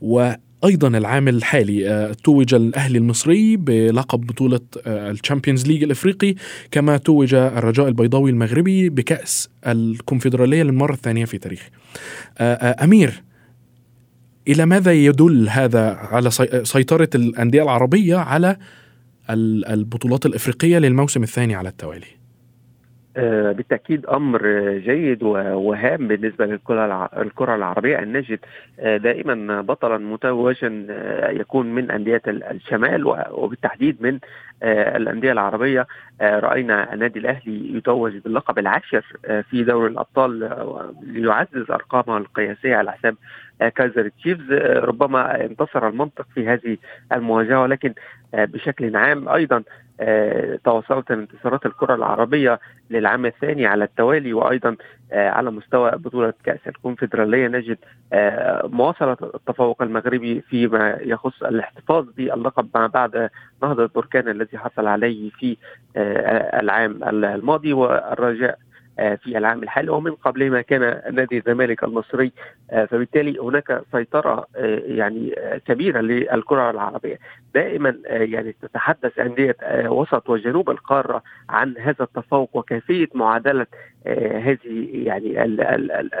و 0.00 0.32
أيضا 0.64 0.88
العام 0.88 1.28
الحالي 1.28 2.14
توج 2.24 2.54
الأهلي 2.54 2.98
المصري 2.98 3.56
بلقب 3.56 4.20
بطولة 4.20 4.60
ال 4.86 4.94
Champions 4.94 5.66
League 5.66 5.82
الإفريقي 5.82 6.34
كما 6.70 6.96
توج 6.96 7.34
الرجاء 7.34 7.88
البيضاوي 7.88 8.30
المغربي 8.30 8.88
بكأس 8.88 9.50
الكونفدرالية 9.66 10.62
للمرة 10.62 10.92
الثانية 10.92 11.24
في 11.24 11.38
تاريخه. 11.38 11.70
أمير 12.84 13.22
إلى 14.48 14.66
ماذا 14.66 14.92
يدل 14.92 15.48
هذا 15.48 15.90
على 15.90 16.30
سيطرة 16.64 17.10
الأندية 17.14 17.62
العربية 17.62 18.16
على 18.16 18.56
البطولات 19.30 20.26
الإفريقية 20.26 20.78
للموسم 20.78 21.22
الثاني 21.22 21.54
على 21.54 21.68
التوالي؟ 21.68 22.19
آه، 23.16 23.52
بالتأكيد 23.52 24.06
أمر 24.06 24.42
جيد 24.78 25.22
وهام 25.22 26.08
بالنسبة 26.08 26.46
للكرة 26.46 27.54
العربية 27.54 27.98
أن 27.98 28.12
نجد 28.12 28.38
آه، 28.80 28.96
دائما 28.96 29.60
بطلا 29.60 29.98
متوجا 29.98 30.86
آه، 30.90 31.30
يكون 31.30 31.66
من 31.74 31.90
أندية 31.90 32.22
الشمال 32.26 33.06
وبالتحديد 33.30 33.96
من 34.02 34.18
الأندية 34.62 35.32
العربية. 35.32 35.86
رأينا 36.22 36.94
النادي 36.94 37.18
الأهلي 37.18 37.76
يتوج 37.76 38.16
باللقب 38.16 38.58
العاشر 38.58 39.04
في 39.50 39.64
دوري 39.64 39.90
الأبطال 39.90 40.50
ليعزز 41.02 41.70
أرقامه 41.70 42.18
القياسية 42.18 42.76
على 42.76 42.92
حساب 42.92 43.16
كايزر 43.76 44.08
تشيفز. 44.08 44.52
ربما 44.76 45.44
انتصر 45.44 45.88
المنطق 45.88 46.26
في 46.34 46.48
هذه 46.48 46.76
المواجهة 47.12 47.62
ولكن 47.62 47.94
بشكل 48.34 48.96
عام 48.96 49.28
أيضا 49.28 49.62
تواصلت 50.64 51.10
انتصارات 51.10 51.66
الكرة 51.66 51.94
العربية 51.94 52.60
للعام 52.90 53.26
الثاني 53.26 53.66
على 53.66 53.84
التوالي 53.84 54.32
وأيضا 54.32 54.76
على 55.12 55.50
مستوى 55.50 55.90
بطولة 55.90 56.32
كأس 56.44 56.58
الكونفدرالية 56.66 57.48
نجد 57.48 57.78
مواصلة 58.64 59.16
التفوق 59.34 59.82
المغربي 59.82 60.40
فيما 60.40 60.98
يخص 61.00 61.42
الاحتفاظ 61.42 62.06
باللقب 62.16 62.68
ما 62.74 62.86
بعد 62.86 63.30
نهضة 63.62 63.90
بركان 63.94 64.28
الذي 64.28 64.58
حصل 64.58 64.86
عليه 64.86 65.30
في 65.30 65.56
العام 66.60 67.04
الماضي 67.04 67.72
والرجاء 67.72 68.50
آه، 68.50 68.69
في 69.00 69.38
العام 69.38 69.62
الحالي 69.62 69.90
ومن 69.90 70.10
قبل 70.10 70.50
ما 70.50 70.60
كان 70.60 70.80
نادي 71.14 71.38
الزمالك 71.38 71.84
المصري 71.84 72.32
آه، 72.70 72.84
فبالتالي 72.84 73.38
هناك 73.38 73.82
سيطرة 73.92 74.46
آه، 74.56 74.82
يعني 74.86 75.34
كبيرة 75.66 76.00
للكرة 76.00 76.70
العربية. 76.70 77.18
دائما 77.54 77.96
يعني 78.06 78.54
تتحدث 78.62 79.18
أندية 79.18 79.56
وسط 79.86 80.30
وجنوب 80.30 80.70
القارة 80.70 81.22
عن 81.48 81.74
هذا 81.78 82.04
التفوق 82.04 82.50
وكيفية 82.56 83.08
معادلة 83.14 83.66
هذه 84.06 84.58
يعني 84.92 85.44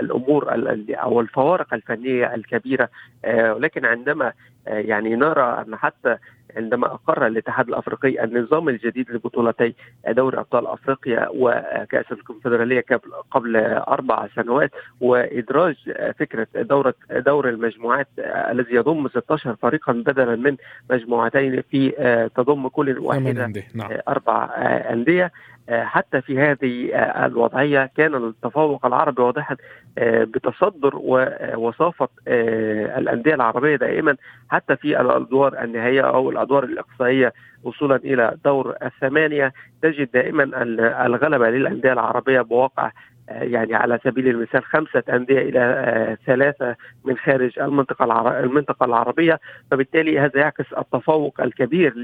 الأمور 0.00 0.46
أو 0.90 1.20
الفوارق 1.20 1.74
الفنية 1.74 2.34
الكبيرة. 2.34 2.88
ولكن 3.26 3.84
عندما 3.84 4.32
يعني 4.66 5.16
نرى 5.16 5.64
أن 5.66 5.76
حتى 5.76 6.16
عندما 6.56 6.86
أقر 6.86 7.26
الاتحاد 7.26 7.68
الأفريقي 7.68 8.24
النظام 8.24 8.68
الجديد 8.68 9.10
لبطولتي 9.10 9.74
دوري 10.08 10.38
أبطال 10.38 10.66
أفريقيا 10.66 11.28
وكأس 11.34 12.12
الكونفدرالية 12.12 12.84
قبل 13.30 13.56
أربع 13.66 14.28
سنوات 14.34 14.70
وإدراج 15.00 15.74
فكرة 16.18 16.46
دوره 16.54 16.94
دور 17.10 17.48
المجموعات 17.48 18.08
الذي 18.18 18.74
يضم 18.74 19.08
16 19.08 19.56
فريقا 19.56 19.92
بدلا 19.92 20.36
من 20.36 20.56
مجموعتين 20.90 21.62
في 21.70 21.90
تضم 22.36 22.68
كل 22.68 22.98
واحدة 22.98 23.52
نعم. 23.74 23.90
أربع 24.08 24.44
أندية 24.90 25.32
حتى 25.70 26.20
في 26.20 26.38
هذه 26.38 26.94
الوضعية 27.26 27.90
كان 27.96 28.14
التفوق 28.14 28.86
العربي 28.86 29.22
واضحا 29.22 29.56
بتصدر 30.00 30.90
ووصافه 30.94 32.08
الأندية 32.98 33.34
العربية 33.34 33.76
دائما 33.76 34.16
حتى 34.50 34.76
في 34.76 35.00
الأدوار 35.00 35.62
النهائية 35.64 36.00
أو 36.02 36.30
الأدوار 36.30 36.64
الإقصائية 36.64 37.32
وصولا 37.64 37.96
إلى 37.96 38.36
دور 38.44 38.74
الثمانية 38.82 39.52
تجد 39.82 40.10
دائما 40.14 40.42
الغلبة 41.06 41.50
للأندية 41.50 41.92
العربية 41.92 42.40
بواقع 42.40 42.90
يعني 43.30 43.74
على 43.74 43.98
سبيل 44.04 44.28
المثال 44.28 44.64
خمسة 44.64 45.02
أندية 45.12 45.38
إلى 45.38 46.16
ثلاثة 46.26 46.76
من 47.04 47.16
خارج 47.16 47.58
المنطقة 47.58 48.38
المنطقة 48.40 48.86
العربية 48.86 49.40
فبالتالي 49.70 50.18
هذا 50.18 50.40
يعكس 50.40 50.72
التفوق 50.78 51.40
الكبير 51.40 51.94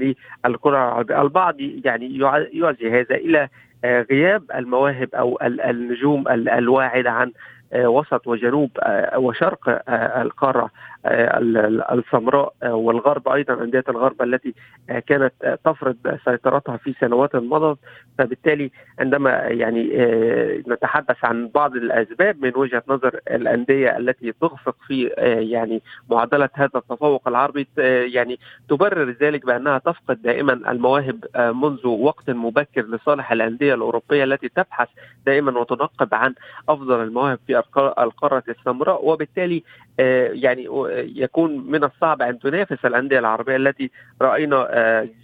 للكرة 0.45 0.77
العربية. 0.77 1.21
البعض 1.21 1.55
يعني 1.59 2.17
يعزي 2.53 2.91
هذا 2.91 3.15
إلى 3.15 3.49
غياب 3.85 4.43
المواهب 4.55 5.09
أو 5.15 5.39
النجوم 5.41 6.27
الواعدة 6.27 7.11
عن 7.11 7.31
وسط 7.75 8.27
وجنوب 8.27 8.71
وشرق 9.17 9.81
القارة 10.21 10.69
السمراء 11.05 12.53
والغرب 12.65 13.27
أيضا 13.29 13.53
أندية 13.53 13.83
الغرب 13.89 14.21
التي 14.21 14.53
كانت 15.07 15.59
تفرض 15.65 15.95
سيطرتها 16.25 16.77
في 16.77 16.93
سنوات 16.99 17.35
مضت. 17.35 17.79
فبالتالي 18.17 18.71
عندما 18.99 19.29
يعني 19.31 19.83
نتحدث 20.67 21.25
عن 21.25 21.47
بعض 21.55 21.75
الأسباب 21.75 22.45
من 22.45 22.51
وجهة 22.55 22.83
نظر 22.87 23.19
الأندية 23.31 23.97
التي 23.97 24.31
تخفق 24.41 24.75
في 24.87 25.03
يعني 25.51 25.81
معادله 26.09 26.49
هذا 26.53 26.69
التفوق 26.75 27.27
العربي 27.27 27.67
يعني 28.13 28.39
تبرر 28.69 29.09
ذلك 29.21 29.45
بأنها 29.45 29.77
تفقد 29.77 30.21
دائما 30.21 30.53
المواهب 30.53 31.25
منذ 31.35 31.87
وقت 31.87 32.29
مبكر 32.29 32.81
لصالح 32.81 33.31
الأندية 33.31 33.73
الأوروبية 33.73 34.23
التي 34.23 34.49
تبحث 34.49 34.87
دائما 35.25 35.59
وتنقب 35.59 36.13
عن 36.13 36.33
أفضل 36.69 37.03
المواهب 37.03 37.39
في 37.47 37.57
القارة 37.99 38.43
السمراء. 38.49 39.05
وبالتالي 39.05 39.63
يعني 39.99 40.67
يكون 41.15 41.71
من 41.71 41.83
الصعب 41.83 42.21
أن 42.21 42.39
تنافس 42.39 42.85
الأندية 42.85 43.19
العربية 43.19 43.55
التي 43.55 43.91
رأينا 44.21 44.67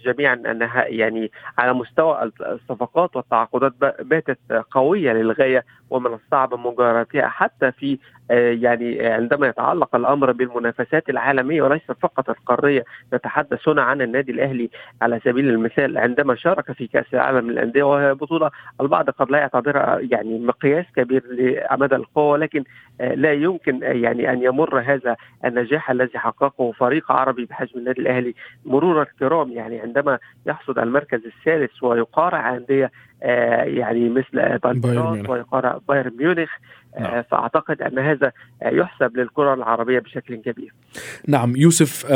جميعا 0.04 0.34
أنها 0.34 0.84
يعني 0.86 1.30
على 1.58 1.72
مستوى 1.72 2.30
الصفقات 2.40 3.16
والتعاقدات 3.16 3.72
باتت 4.00 4.38
قوية 4.70 5.12
للغاية 5.12 5.64
ومن 5.90 6.14
الصعب 6.14 6.54
مجاراتها 6.54 7.28
حتى 7.28 7.72
في 7.72 7.98
يعني 8.30 9.06
عندما 9.06 9.46
يتعلق 9.46 9.96
الأمر 9.96 10.32
بالمنافسات 10.32 11.08
العالمية 11.08 11.62
وليس 11.62 11.82
فقط 12.00 12.30
القارية 12.30 12.84
نتحدث 13.14 13.68
هنا 13.68 13.82
عن 13.82 14.02
النادي 14.02 14.32
الأهلي 14.32 14.70
على 15.02 15.20
سبيل 15.24 15.48
المثال 15.48 15.98
عندما 15.98 16.34
شارك 16.34 16.72
في 16.72 16.86
كأس 16.86 17.14
العالم 17.14 17.50
للأندية 17.50 17.82
وهي 17.82 18.14
بطولة 18.14 18.50
البعض 18.80 19.10
قد 19.10 19.30
لا 19.30 19.38
يعتبرها 19.38 19.98
يعني 20.00 20.38
مقياس 20.38 20.84
كبير 20.96 21.22
لمدى 21.30 21.96
القوة 21.96 22.30
ولكن 22.30 22.64
لا 23.00 23.32
يمكن 23.32 23.78
يعني 23.82 24.32
أن 24.32 24.42
يمر 24.42 24.80
هذا 24.80 25.16
النجاح 25.44 25.90
الذي 25.90 26.18
حققه 26.18 26.72
فريق 26.72 27.12
عربي 27.12 27.44
بحجم 27.44 27.78
النادي 27.78 28.00
الأهلي. 28.00 28.34
مرور 28.64 29.02
الكرام 29.02 29.52
يعني 29.52 29.80
عندما 29.80 30.18
يحصد 30.46 30.78
المركز 30.78 31.20
الثالث 31.26 31.82
ويقارع 31.82 32.56
أندية 32.56 32.90
يعني 33.64 34.08
مثل 34.08 34.58
ويقارع 35.28 35.78
بايرن 35.88 36.12
ميونخ 36.18 36.50
نعم. 37.00 37.22
فأعتقد 37.22 37.82
أن 37.82 37.98
هذا 37.98 38.32
يحسب 38.62 39.16
للكرة 39.16 39.54
العربية 39.54 39.98
بشكل 39.98 40.36
كبير. 40.36 40.74
نعم 41.28 41.56
يوسف 41.56 42.06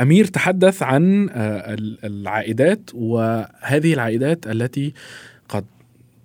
أمير 0.00 0.24
تحدث 0.24 0.82
عن 0.82 1.30
العائدات 2.04 2.90
وهذه 2.94 3.94
العائدات 3.94 4.46
التي 4.46 4.94
قد 5.48 5.64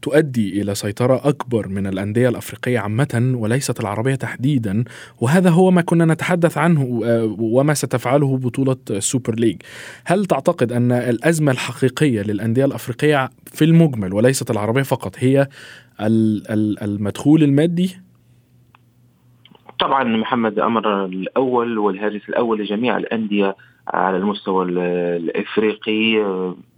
تؤدي 0.01 0.61
إلى 0.61 0.75
سيطرة 0.75 1.21
أكبر 1.23 1.67
من 1.67 1.87
الأندية 1.87 2.29
الأفريقية 2.29 2.79
عامة 2.79 3.33
وليست 3.35 3.79
العربية 3.79 4.15
تحديدا. 4.15 4.83
وهذا 5.21 5.49
هو 5.49 5.71
ما 5.71 5.81
كنا 5.81 6.05
نتحدث 6.05 6.57
عنه 6.57 7.01
وما 7.39 7.73
ستفعله 7.73 8.37
بطولة 8.37 8.77
السوبر 8.89 9.35
ليج. 9.35 9.61
هل 10.05 10.25
تعتقد 10.25 10.71
أن 10.71 10.91
الأزمة 10.91 11.51
الحقيقية 11.51 12.21
للأندية 12.21 12.65
الأفريقية 12.65 13.29
في 13.45 13.65
المجمل 13.65 14.13
وليست 14.13 14.51
العربية 14.51 14.81
فقط 14.81 15.15
هي 15.17 15.47
المدخول 16.81 17.43
المادي؟ 17.43 17.97
طبعا 19.79 20.03
محمد 20.03 20.59
أمر 20.59 21.05
الأول 21.05 21.77
والهاجس 21.77 22.21
الأول 22.29 22.61
لجميع 22.61 22.97
الأندية 22.97 23.55
على 23.87 24.17
المستوى 24.17 24.65
الأفريقي 24.65 26.25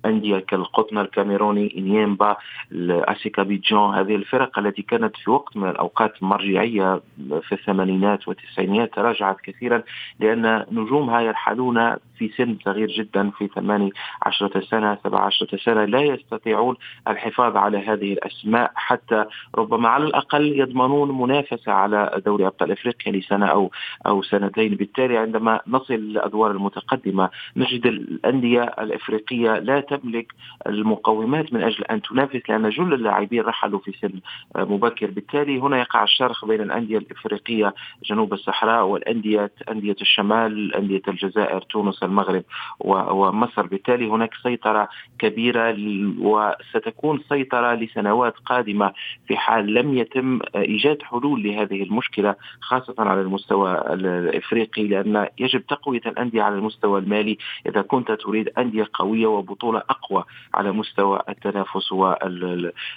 انديه 0.05 0.39
كالقطن 0.39 0.97
الكاميروني 0.97 1.75
انيمبا 1.77 2.35
اسيكا 2.71 3.43
بيجون 3.43 3.95
هذه 3.95 4.15
الفرق 4.15 4.59
التي 4.59 4.81
كانت 4.81 5.17
في 5.17 5.31
وقت 5.31 5.57
من 5.57 5.69
الأوقات 5.69 6.23
مرجعية 6.23 7.01
في 7.41 7.51
الثمانينات 7.51 8.27
والتسعينيات 8.27 8.93
تراجعت 8.93 9.41
كثيرا 9.41 9.83
لأن 10.19 10.65
نجومها 10.71 11.21
يرحلون 11.21 11.95
في 12.17 12.29
سن 12.37 12.57
صغير 12.65 12.87
جدا 12.87 13.29
في 13.29 13.47
ثماني 13.47 13.91
عشرة 14.23 14.59
سنة 14.59 14.97
سبع 15.03 15.19
عشرة 15.19 15.57
سنة 15.57 15.85
لا 15.85 16.01
يستطيعون 16.01 16.75
الحفاظ 17.07 17.57
على 17.57 17.77
هذه 17.77 18.13
الأسماء 18.13 18.71
حتى 18.75 19.25
ربما 19.55 19.89
على 19.89 20.03
الأقل 20.03 20.59
يضمنون 20.59 21.21
منافسة 21.21 21.71
على 21.71 22.21
دوري 22.25 22.47
أبطال 22.47 22.71
إفريقيا 22.71 23.11
لسنة 23.11 23.45
أو 23.45 23.71
أو 24.07 24.21
سنتين. 24.21 24.75
بالتالي 24.75 25.17
عندما 25.17 25.59
نصل 25.67 25.93
للأدوار 25.93 26.51
المتقدمة 26.51 27.29
نجد 27.57 27.85
الأندية 27.85 28.63
الإفريقية 28.63 29.59
لا 29.59 29.79
تملك 29.97 30.33
المقومات 30.67 31.53
من 31.53 31.63
أجل 31.63 31.83
أن 31.83 32.01
تنافس 32.01 32.41
لأن 32.49 32.69
جل 32.69 32.93
اللاعبين 32.93 33.41
رحلوا 33.41 33.79
في 33.79 33.91
سن 33.91 34.19
مبكر. 34.55 35.11
بالتالي 35.11 35.59
هنا 35.59 35.79
يقع 35.79 36.03
الشرخ 36.03 36.45
بين 36.45 36.61
الأندية 36.61 36.97
الإفريقية 36.97 37.73
جنوب 38.03 38.33
الصحراء 38.33 38.85
والأندية 38.85 39.51
أندية 39.71 39.95
الشمال 40.01 40.75
أندية 40.75 41.01
الجزائر 41.07 41.61
تونس 41.61 42.03
المغرب 42.03 42.43
ومصر. 42.79 43.65
بالتالي 43.67 44.07
هناك 44.07 44.33
سيطرة 44.43 44.89
كبيرة 45.19 45.75
وستكون 46.19 47.21
سيطرة 47.29 47.73
لسنوات 47.73 48.33
قادمة 48.45 48.93
في 49.27 49.37
حال 49.37 49.73
لم 49.73 49.97
يتم 49.97 50.39
إيجاد 50.55 51.01
حلول 51.01 51.43
لهذه 51.43 51.83
المشكلة 51.83 52.35
خاصة 52.61 52.95
على 52.97 53.21
المستوى 53.21 53.77
الإفريقي 53.93 54.87
لأن 54.87 55.27
يجب 55.39 55.65
تقوية 55.65 56.01
الأندية 56.05 56.43
على 56.43 56.55
المستوى 56.55 56.99
المالي. 56.99 57.37
إذا 57.69 57.81
كنت 57.81 58.11
تريد 58.11 58.49
أندية 58.57 58.87
قوية 58.93 59.27
وبطولة 59.27 59.82
أقوى 59.89 60.23
على 60.53 60.71
مستوى 60.71 61.19
التنافس 61.29 61.91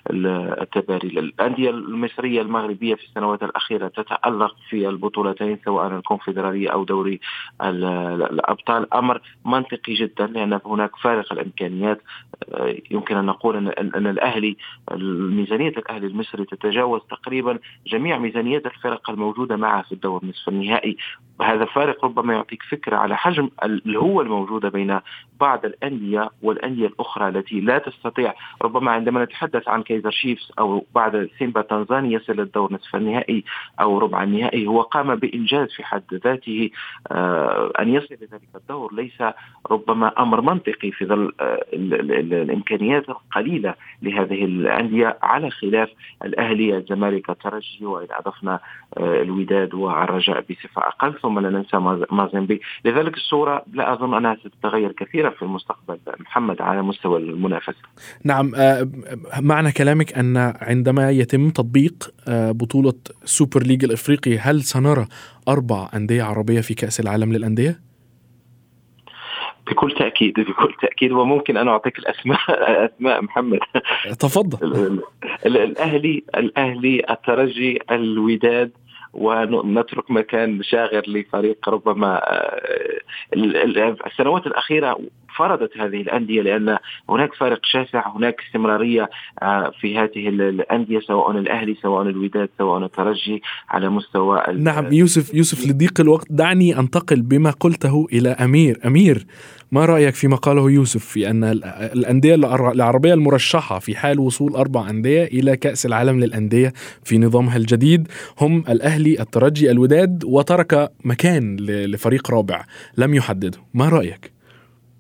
والتباري. 0.07 1.09
الأندية 1.09 1.71
المصرية 1.71 2.43
المغربية 2.43 2.95
في 2.95 3.05
السنوات 3.05 3.43
الأخيرة 3.43 3.89
تتألق 3.89 4.57
في 4.69 4.89
البطولتين 4.89 5.59
سواء 5.65 5.87
الكونفدرالية 5.87 6.69
أو 6.69 6.85
دوري 6.85 7.21
الأبطال. 7.63 8.95
أمر 8.95 9.21
منطقي 9.45 9.95
جدا 9.95 10.27
لأن 10.27 10.61
هناك 10.67 10.97
فارق 10.97 11.33
الإمكانيات. 11.33 12.03
يمكن 12.91 13.17
أن 13.17 13.25
نقول 13.27 13.57
أن 13.57 14.07
الأهلي 14.07 14.57
ميزانية 15.31 15.69
الأهلي 15.69 16.07
المصري 16.07 16.45
تتجاوز 16.45 17.01
تقريبا 17.11 17.59
جميع 17.87 18.19
ميزانيات 18.19 18.67
الفرق 18.67 19.11
الموجودة 19.11 19.57
معه 19.57 19.83
في 19.83 19.93
الدور 19.93 20.25
نصف 20.25 20.49
النهائي. 20.49 20.97
هذا 21.43 21.65
فارق 21.65 22.05
ربما 22.05 22.35
يعطيك 22.35 22.63
فكرة 22.63 22.97
على 22.97 23.17
حجم 23.17 23.51
الهوة 23.65 24.23
الموجودة 24.23 24.69
بين 24.69 25.01
بعض 25.41 25.65
الأندية 25.65 26.31
والأندية 26.77 26.87
الأخرى 26.87 27.29
التي 27.29 27.61
لا 27.61 27.79
تستطيع 27.79 28.35
ربما 28.63 28.91
عندما 28.91 29.25
نتحدث 29.25 29.69
عن 29.69 29.83
كايزر 29.83 30.11
شيفز 30.11 30.53
أو 30.59 30.85
بعد 30.95 31.29
سيمبا 31.39 31.63
تنزانيا 31.63 32.17
يصل 32.17 32.33
للدور 32.33 32.73
نصف 32.73 32.97
النهائي 32.97 33.45
أو 33.81 33.99
ربع 33.99 34.23
النهائي 34.23 34.67
هو 34.67 34.83
قام 34.83 35.15
بإنجاز 35.15 35.69
في 35.73 35.85
حد 35.85 36.15
ذاته 36.15 36.71
آه 37.11 37.73
أن 37.81 37.89
يصل 37.89 38.15
لذلك 38.15 38.49
الدور. 38.55 38.95
ليس 38.95 39.23
ربما 39.71 40.13
أمر 40.23 40.41
منطقي 40.41 40.91
في 40.91 41.07
ظل 41.07 41.33
آه 41.41 41.61
الإمكانيات 41.73 43.09
القليلة 43.09 43.75
لهذه 44.03 44.45
الأندية 44.45 45.19
على 45.23 45.51
خلاف 45.51 45.91
الأهلي 46.25 46.77
الزمالك 46.77 47.31
الترجي 47.31 47.87
وإذا 47.87 48.19
أضفنا 48.19 48.61
آه 48.99 49.23
الوداد 49.23 49.75
والرجاء 49.75 50.45
بصفة 50.51 50.83
أقل 50.83 51.15
ثم 51.15 51.39
لا 51.39 51.51
ننسى 51.51 51.77
مازيمبي. 52.11 52.61
لذلك 52.85 53.17
الصورة 53.17 53.63
لا 53.73 53.93
أظن 53.93 54.15
أنها 54.15 54.35
ستتغير 54.35 54.93
كثيرا 54.93 55.31
في 55.31 55.43
المستقبل 55.43 55.99
محمد. 56.21 56.56
على 56.61 56.83
مستوى 56.83 57.19
المنافسة. 57.19 57.83
نعم 58.25 58.53
آه، 58.55 58.89
معنى 59.41 59.73
كلامك 59.73 60.19
أن 60.19 60.37
عندما 60.61 61.11
يتم 61.11 61.51
تطبيق 61.51 62.11
آه، 62.29 62.53
بطولة 62.53 62.95
Super 63.25 63.63
League 63.63 63.85
الإفريقي 63.85 64.39
هل 64.39 64.63
سنرى 64.63 65.07
أربع 65.49 65.89
أندية 65.95 66.23
عربية 66.23 66.61
في 66.61 66.75
كأس 66.75 67.01
العالم 67.01 67.33
للأندية؟ 67.33 67.81
بكل 69.71 69.95
تأكيد 69.99 70.35
بكل 70.41 70.75
تأكيد. 70.83 71.13
وممكن 71.13 71.57
أنا 71.57 71.71
أعطيك 71.71 71.99
الأسماء 71.99 72.39
أسماء 72.97 73.23
محمد. 73.23 73.59
تفضل. 74.19 74.59
الأهلي 75.47 76.23
الأهلي 76.37 77.03
الترجي 77.11 77.79
الوداد 77.91 78.71
ونترك 79.13 80.11
مكان 80.11 80.63
شاغر 80.63 81.03
لفريق 81.09 81.69
ربما 81.69 82.17
آه، 82.33 82.61
السنوات 84.07 84.47
الأخيرة 84.47 84.99
فرضت 85.37 85.79
هذه 85.79 86.01
الأندية 86.01 86.43
لأن 86.43 86.79
هناك 87.11 87.35
فارق 87.35 87.61
شاسع 87.63 88.17
هناك 88.17 88.37
استمرارية 88.47 89.11
آه، 89.43 89.73
في 89.81 89.99
هذه 89.99 90.29
الأندية 90.29 91.01
سواء 91.01 91.31
الأهلي 91.31 91.77
سواء 91.83 92.03
الوداد 92.03 92.49
سواء 92.59 92.85
الترجي 92.85 93.43
على 93.69 93.89
مستوى 93.89 94.43
نعم 94.55 94.93
يوسف 94.93 95.35
يوسف 95.35 95.71
لضيق 95.71 96.01
الوقت 96.01 96.27
دعني 96.31 96.79
أنتقل 96.79 97.23
بما 97.23 97.51
قلته 97.51 98.07
إلى 98.13 98.29
أمير. 98.29 98.79
أمير 98.87 99.27
ما 99.73 99.85
رأيك 99.85 100.15
فيما 100.15 100.37
قاله 100.37 100.71
يوسف 100.71 101.05
في 101.05 101.31
أن 101.31 101.45
الأندية 101.95 102.35
العربية 102.35 103.15
المرشحة 103.15 103.79
في 103.79 103.97
حال 103.97 104.21
وصول 104.21 104.55
أربع 104.55 104.91
أندية 104.91 105.25
إلى 105.25 105.57
كأس 105.57 105.87
العالم 105.87 106.21
للأندية 106.21 106.73
في 107.05 107.19
نظامها 107.19 107.57
الجديد؟ 107.57 108.09
هم 108.41 108.65
الأهلي 108.69 109.21
الترجي 109.21 109.71
الوداد 109.71 110.25
وترك 110.25 110.93
مكان 111.05 111.57
لفريق 111.61 112.31
رابع 112.31 112.65
لم 112.99 113.15
يحدده. 113.15 113.59
ما 113.75 113.89
رأيك؟ 113.89 114.36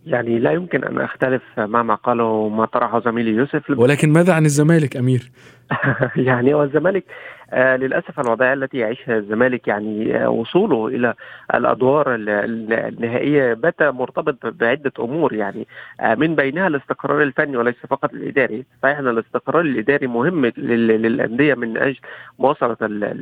يعني 0.06 0.38
لا 0.38 0.52
يمكن 0.52 0.84
أن 0.84 1.00
أختلف 1.00 1.42
مع 1.58 1.82
ما 1.82 1.94
قاله 1.94 2.48
ما 2.48 2.64
طرحه 2.66 3.00
زميلي 3.00 3.30
يوسف 3.30 3.70
ولكن 3.70 4.12
ماذا 4.12 4.32
عن 4.32 4.44
الزمالك 4.44 4.96
أمير؟ 4.96 5.30
يعني 6.16 6.54
هو 6.54 6.62
الزمالك 6.62 7.04
آه 7.52 7.76
للأسف 7.76 8.20
الوضعية 8.20 8.52
التي 8.52 8.78
يعيشها 8.78 9.16
الزمالك 9.18 9.68
يعني 9.68 10.24
آه 10.24 10.28
وصوله 10.28 10.86
إلى 10.86 11.14
الأدوار 11.54 12.14
النهائية 12.14 13.54
بات 13.54 13.82
مرتبط 13.82 14.46
بعدة 14.46 14.92
أمور 14.98 15.34
يعني 15.34 15.66
آه 16.00 16.14
من 16.14 16.34
بينها 16.34 16.66
الاستقرار 16.66 17.22
الفني 17.22 17.56
وليس 17.56 17.74
فقط 17.90 18.14
الإداري، 18.14 18.64
صحيح 18.82 18.98
أن 18.98 19.08
الاستقرار 19.08 19.60
الإداري 19.60 20.06
مهم 20.06 20.46
للأندية 20.46 21.54
من 21.54 21.76
أجل 21.78 21.98
مواصلة 22.38 22.76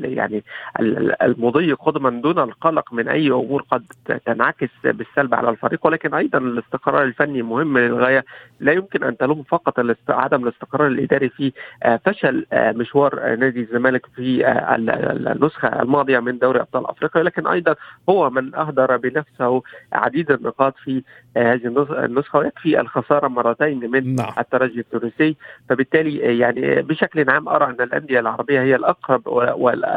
يعني 0.04 0.44
المضي 1.22 1.72
قدما 1.72 2.10
دون 2.10 2.38
القلق 2.38 2.92
من 2.92 3.08
أي 3.08 3.28
أمور 3.30 3.64
قد 3.70 3.84
تنعكس 4.26 4.70
بالسلب 4.84 5.34
على 5.34 5.50
الفريق. 5.50 5.86
ولكن 5.86 6.14
أيضا 6.14 6.38
الاستقرار 6.38 7.02
الفني 7.02 7.42
مهم 7.42 7.78
للغاية 7.78 8.24
لا 8.60 8.72
يمكن 8.72 9.04
أن 9.04 9.16
تلوم 9.16 9.42
فقط 9.42 9.74
عدم 10.08 10.42
الاستقرار 10.44 10.86
الإداري 10.86 11.28
في 11.28 11.52
آه، 11.82 12.00
فشل 12.04 12.33
آه، 12.52 12.72
مشوار 12.72 13.36
نادي 13.36 13.60
الزمالك 13.60 14.06
في 14.16 14.46
آه، 14.46 14.74
النسخة 14.74 15.82
الماضية 15.82 16.18
من 16.18 16.38
دوري 16.38 16.60
أبطال 16.60 16.86
أفريقيا 16.86 17.22
لكن 17.22 17.46
أيضا 17.46 17.74
هو 18.08 18.30
من 18.30 18.54
أهدر 18.54 18.96
بنفسه 18.96 19.62
عديد 19.92 20.30
النقاط 20.30 20.74
في 20.84 21.02
آه، 21.36 21.54
هذه 21.54 21.86
النسخة 22.04 22.38
ويكفي 22.38 22.80
الخسارة 22.80 23.28
مرتين 23.28 23.90
من 23.90 24.14
نعم. 24.14 24.32
الترجي 24.38 24.80
التونسي 24.80 25.36
فبالتالي 25.68 26.38
يعني 26.38 26.82
بشكل 26.82 27.30
عام 27.30 27.48
أرى 27.48 27.64
أن 27.64 27.76
الأندية 27.80 28.20
العربية 28.20 28.60
هي 28.60 28.74
الأقرب 28.74 29.22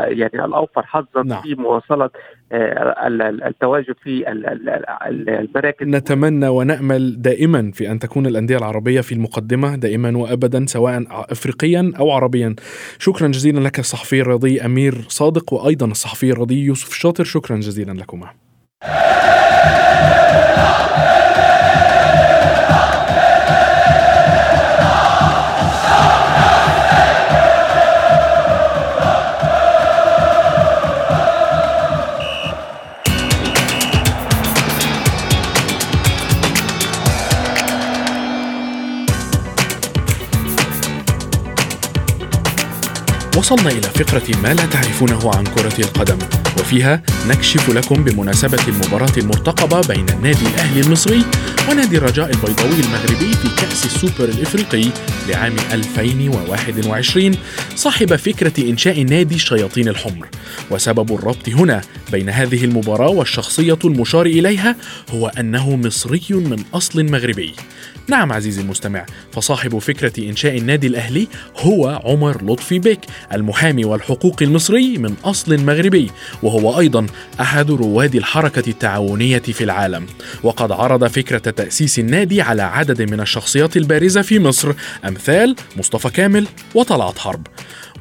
يعني 0.07 0.45
الأوفر 0.45 0.85
حظا 0.85 1.23
نعم. 1.25 1.41
في 1.41 1.55
مواصلة 1.55 2.09
التواجد 2.51 3.95
في 4.03 4.31
المراكز 5.07 5.87
نتمنى 5.87 6.47
ونأمل 6.47 7.21
دائما 7.21 7.71
في 7.73 7.91
أن 7.91 7.99
تكون 7.99 8.25
الأندية 8.25 8.57
العربية 8.57 9.01
في 9.01 9.11
المقدمة 9.11 9.75
دائما 9.75 10.17
وابدا 10.17 10.65
سواء 10.65 11.03
افريقيا 11.09 11.91
أو 11.99 12.11
عربيا 12.11 12.26
شكرا 12.99 13.27
جزيلا 13.27 13.59
لك 13.59 13.79
الصحفي 13.79 14.21
الرياضي 14.21 14.61
أمير 14.61 15.05
صادق 15.09 15.53
وأيضا 15.53 15.85
الصحفي 15.85 16.31
الرياضي 16.31 16.55
يوسف 16.55 16.93
شاطر. 16.93 17.23
شكرا 17.23 17.57
جزيلا 17.57 17.91
لكما. 17.91 18.29
وصلنا 43.37 43.69
إلى 43.69 43.81
فقرة 43.81 44.37
ما 44.43 44.53
لا 44.53 44.65
تعرفونه 44.65 45.31
عن 45.35 45.43
كرة 45.43 45.79
القدم. 45.79 46.46
وفيها 46.67 47.01
نكشف 47.27 47.69
لكم 47.69 48.03
بمناسبة 48.03 48.59
المباراة 48.67 49.17
المرتقبة 49.17 49.81
بين 49.87 50.09
النادي 50.09 50.47
الأهلي 50.47 50.81
المصري 50.81 51.23
ونادي 51.69 51.97
الرجاء 51.97 52.29
البيضاوي 52.29 52.79
المغربي 52.79 53.33
في 53.33 53.61
كأس 53.61 53.85
السوبر 53.85 54.29
الإفريقي 54.29 54.89
لعام 55.29 55.55
2021 55.73 57.31
صاحب 57.75 58.15
فكرة 58.15 58.69
إنشاء 58.69 59.01
نادي 59.01 59.35
الشياطين 59.35 59.87
الحمر. 59.87 60.27
وسبب 60.71 61.13
الربط 61.13 61.49
هنا 61.49 61.81
بين 62.11 62.29
هذه 62.29 62.65
المباراة 62.65 63.09
والشخصية 63.09 63.79
المشار 63.85 64.25
إليها 64.25 64.75
هو 65.09 65.27
أنه 65.27 65.75
مصري 65.75 66.21
من 66.29 66.63
أصل 66.73 67.03
مغربي. 67.11 67.53
نعم 68.09 68.33
عزيزي 68.33 68.61
المستمع 68.61 69.05
فصاحب 69.31 69.77
فكرة 69.77 70.29
إنشاء 70.29 70.57
النادي 70.57 70.87
الأهلي 70.87 71.27
هو 71.57 72.01
عمر 72.05 72.45
لطفي 72.45 72.79
بيك 72.79 72.99
المحامي 73.33 73.85
والحقوق 73.85 74.35
المصري 74.41 74.97
من 74.97 75.13
أصل 75.25 75.65
مغربي 75.65 76.11
وهو 76.43 76.56
أيضا 76.65 77.05
أحد 77.41 77.71
رواد 77.71 78.15
الحركة 78.15 78.69
التعاونية 78.69 79.39
في 79.39 79.63
العالم. 79.63 80.05
وقد 80.43 80.71
عرض 80.71 81.07
فكرة 81.07 81.37
تأسيس 81.37 81.99
النادي 81.99 82.41
على 82.41 82.61
عدد 82.61 83.01
من 83.01 83.19
الشخصيات 83.19 83.77
البارزة 83.77 84.21
في 84.21 84.39
مصر 84.39 84.73
أمثال 85.05 85.55
مصطفى 85.77 86.09
كامل 86.09 86.47
وطلعت 86.75 87.17
حرب. 87.17 87.47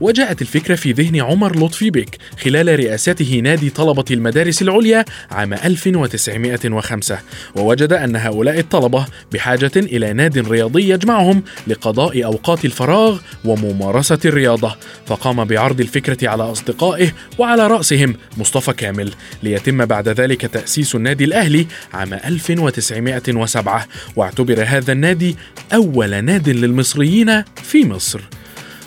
وجاءت 0.01 0.43
الفكرة 0.43 0.75
في 0.75 0.93
ذهن 0.93 1.21
عمر 1.21 1.65
لطفي 1.65 1.91
بك 1.91 2.19
خلال 2.43 2.79
رئاسته 2.79 3.41
نادي 3.45 3.71
طلبة 3.71 4.05
المدارس 4.11 4.63
العليا 4.63 5.05
عام 5.31 5.55
1905 5.55 7.19
ووجد 7.55 7.93
أن 7.93 8.17
هؤلاء 8.17 8.59
الطلبة 8.59 9.07
بحاجة 9.33 9.71
إلى 9.77 10.13
ناد 10.13 10.39
رياضي 10.39 10.89
يجمعهم 10.89 11.43
لقضاء 11.67 12.25
أوقات 12.25 12.65
الفراغ 12.65 13.19
وممارسة 13.45 14.19
الرياضة. 14.25 14.77
فقام 15.07 15.45
بعرض 15.45 15.81
الفكرة 15.81 16.29
على 16.29 16.43
أصدقائه 16.43 17.13
وعلى 17.39 17.67
رأسهم 17.67 18.15
مصطفى 18.37 18.73
كامل 18.73 19.13
ليتم 19.43 19.85
بعد 19.85 20.09
ذلك 20.09 20.47
تأسيس 20.47 20.95
النادي 20.95 21.25
الأهلي 21.25 21.67
عام 21.95 22.15
1907 22.15 23.87
واعتبر 24.17 24.65
هذا 24.67 24.93
النادي 24.93 25.37
أول 25.75 26.25
ناد 26.25 26.49
للمصريين 26.49 27.43
في 27.63 27.85
مصر. 27.85 28.21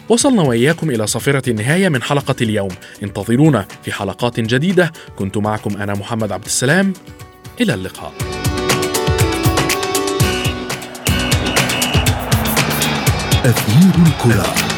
وصلنا 0.09 0.41
وإياكم 0.41 0.89
إلى 0.89 1.07
صافرة 1.07 1.49
النهاية 1.49 1.89
من 1.89 2.01
حلقة 2.01 2.35
اليوم. 2.41 2.69
انتظرونا 3.03 3.65
في 3.83 3.91
حلقات 3.91 4.39
جديدة. 4.39 4.91
كنت 5.15 5.37
معكم 5.37 5.77
أنا 5.77 5.93
محمد 5.93 6.31
عبد 6.31 6.45
السلام. 6.45 6.93
إلى 7.61 7.73
اللقاء. 7.73 8.13
أثير 13.45 14.03
الكرة. 14.07 14.68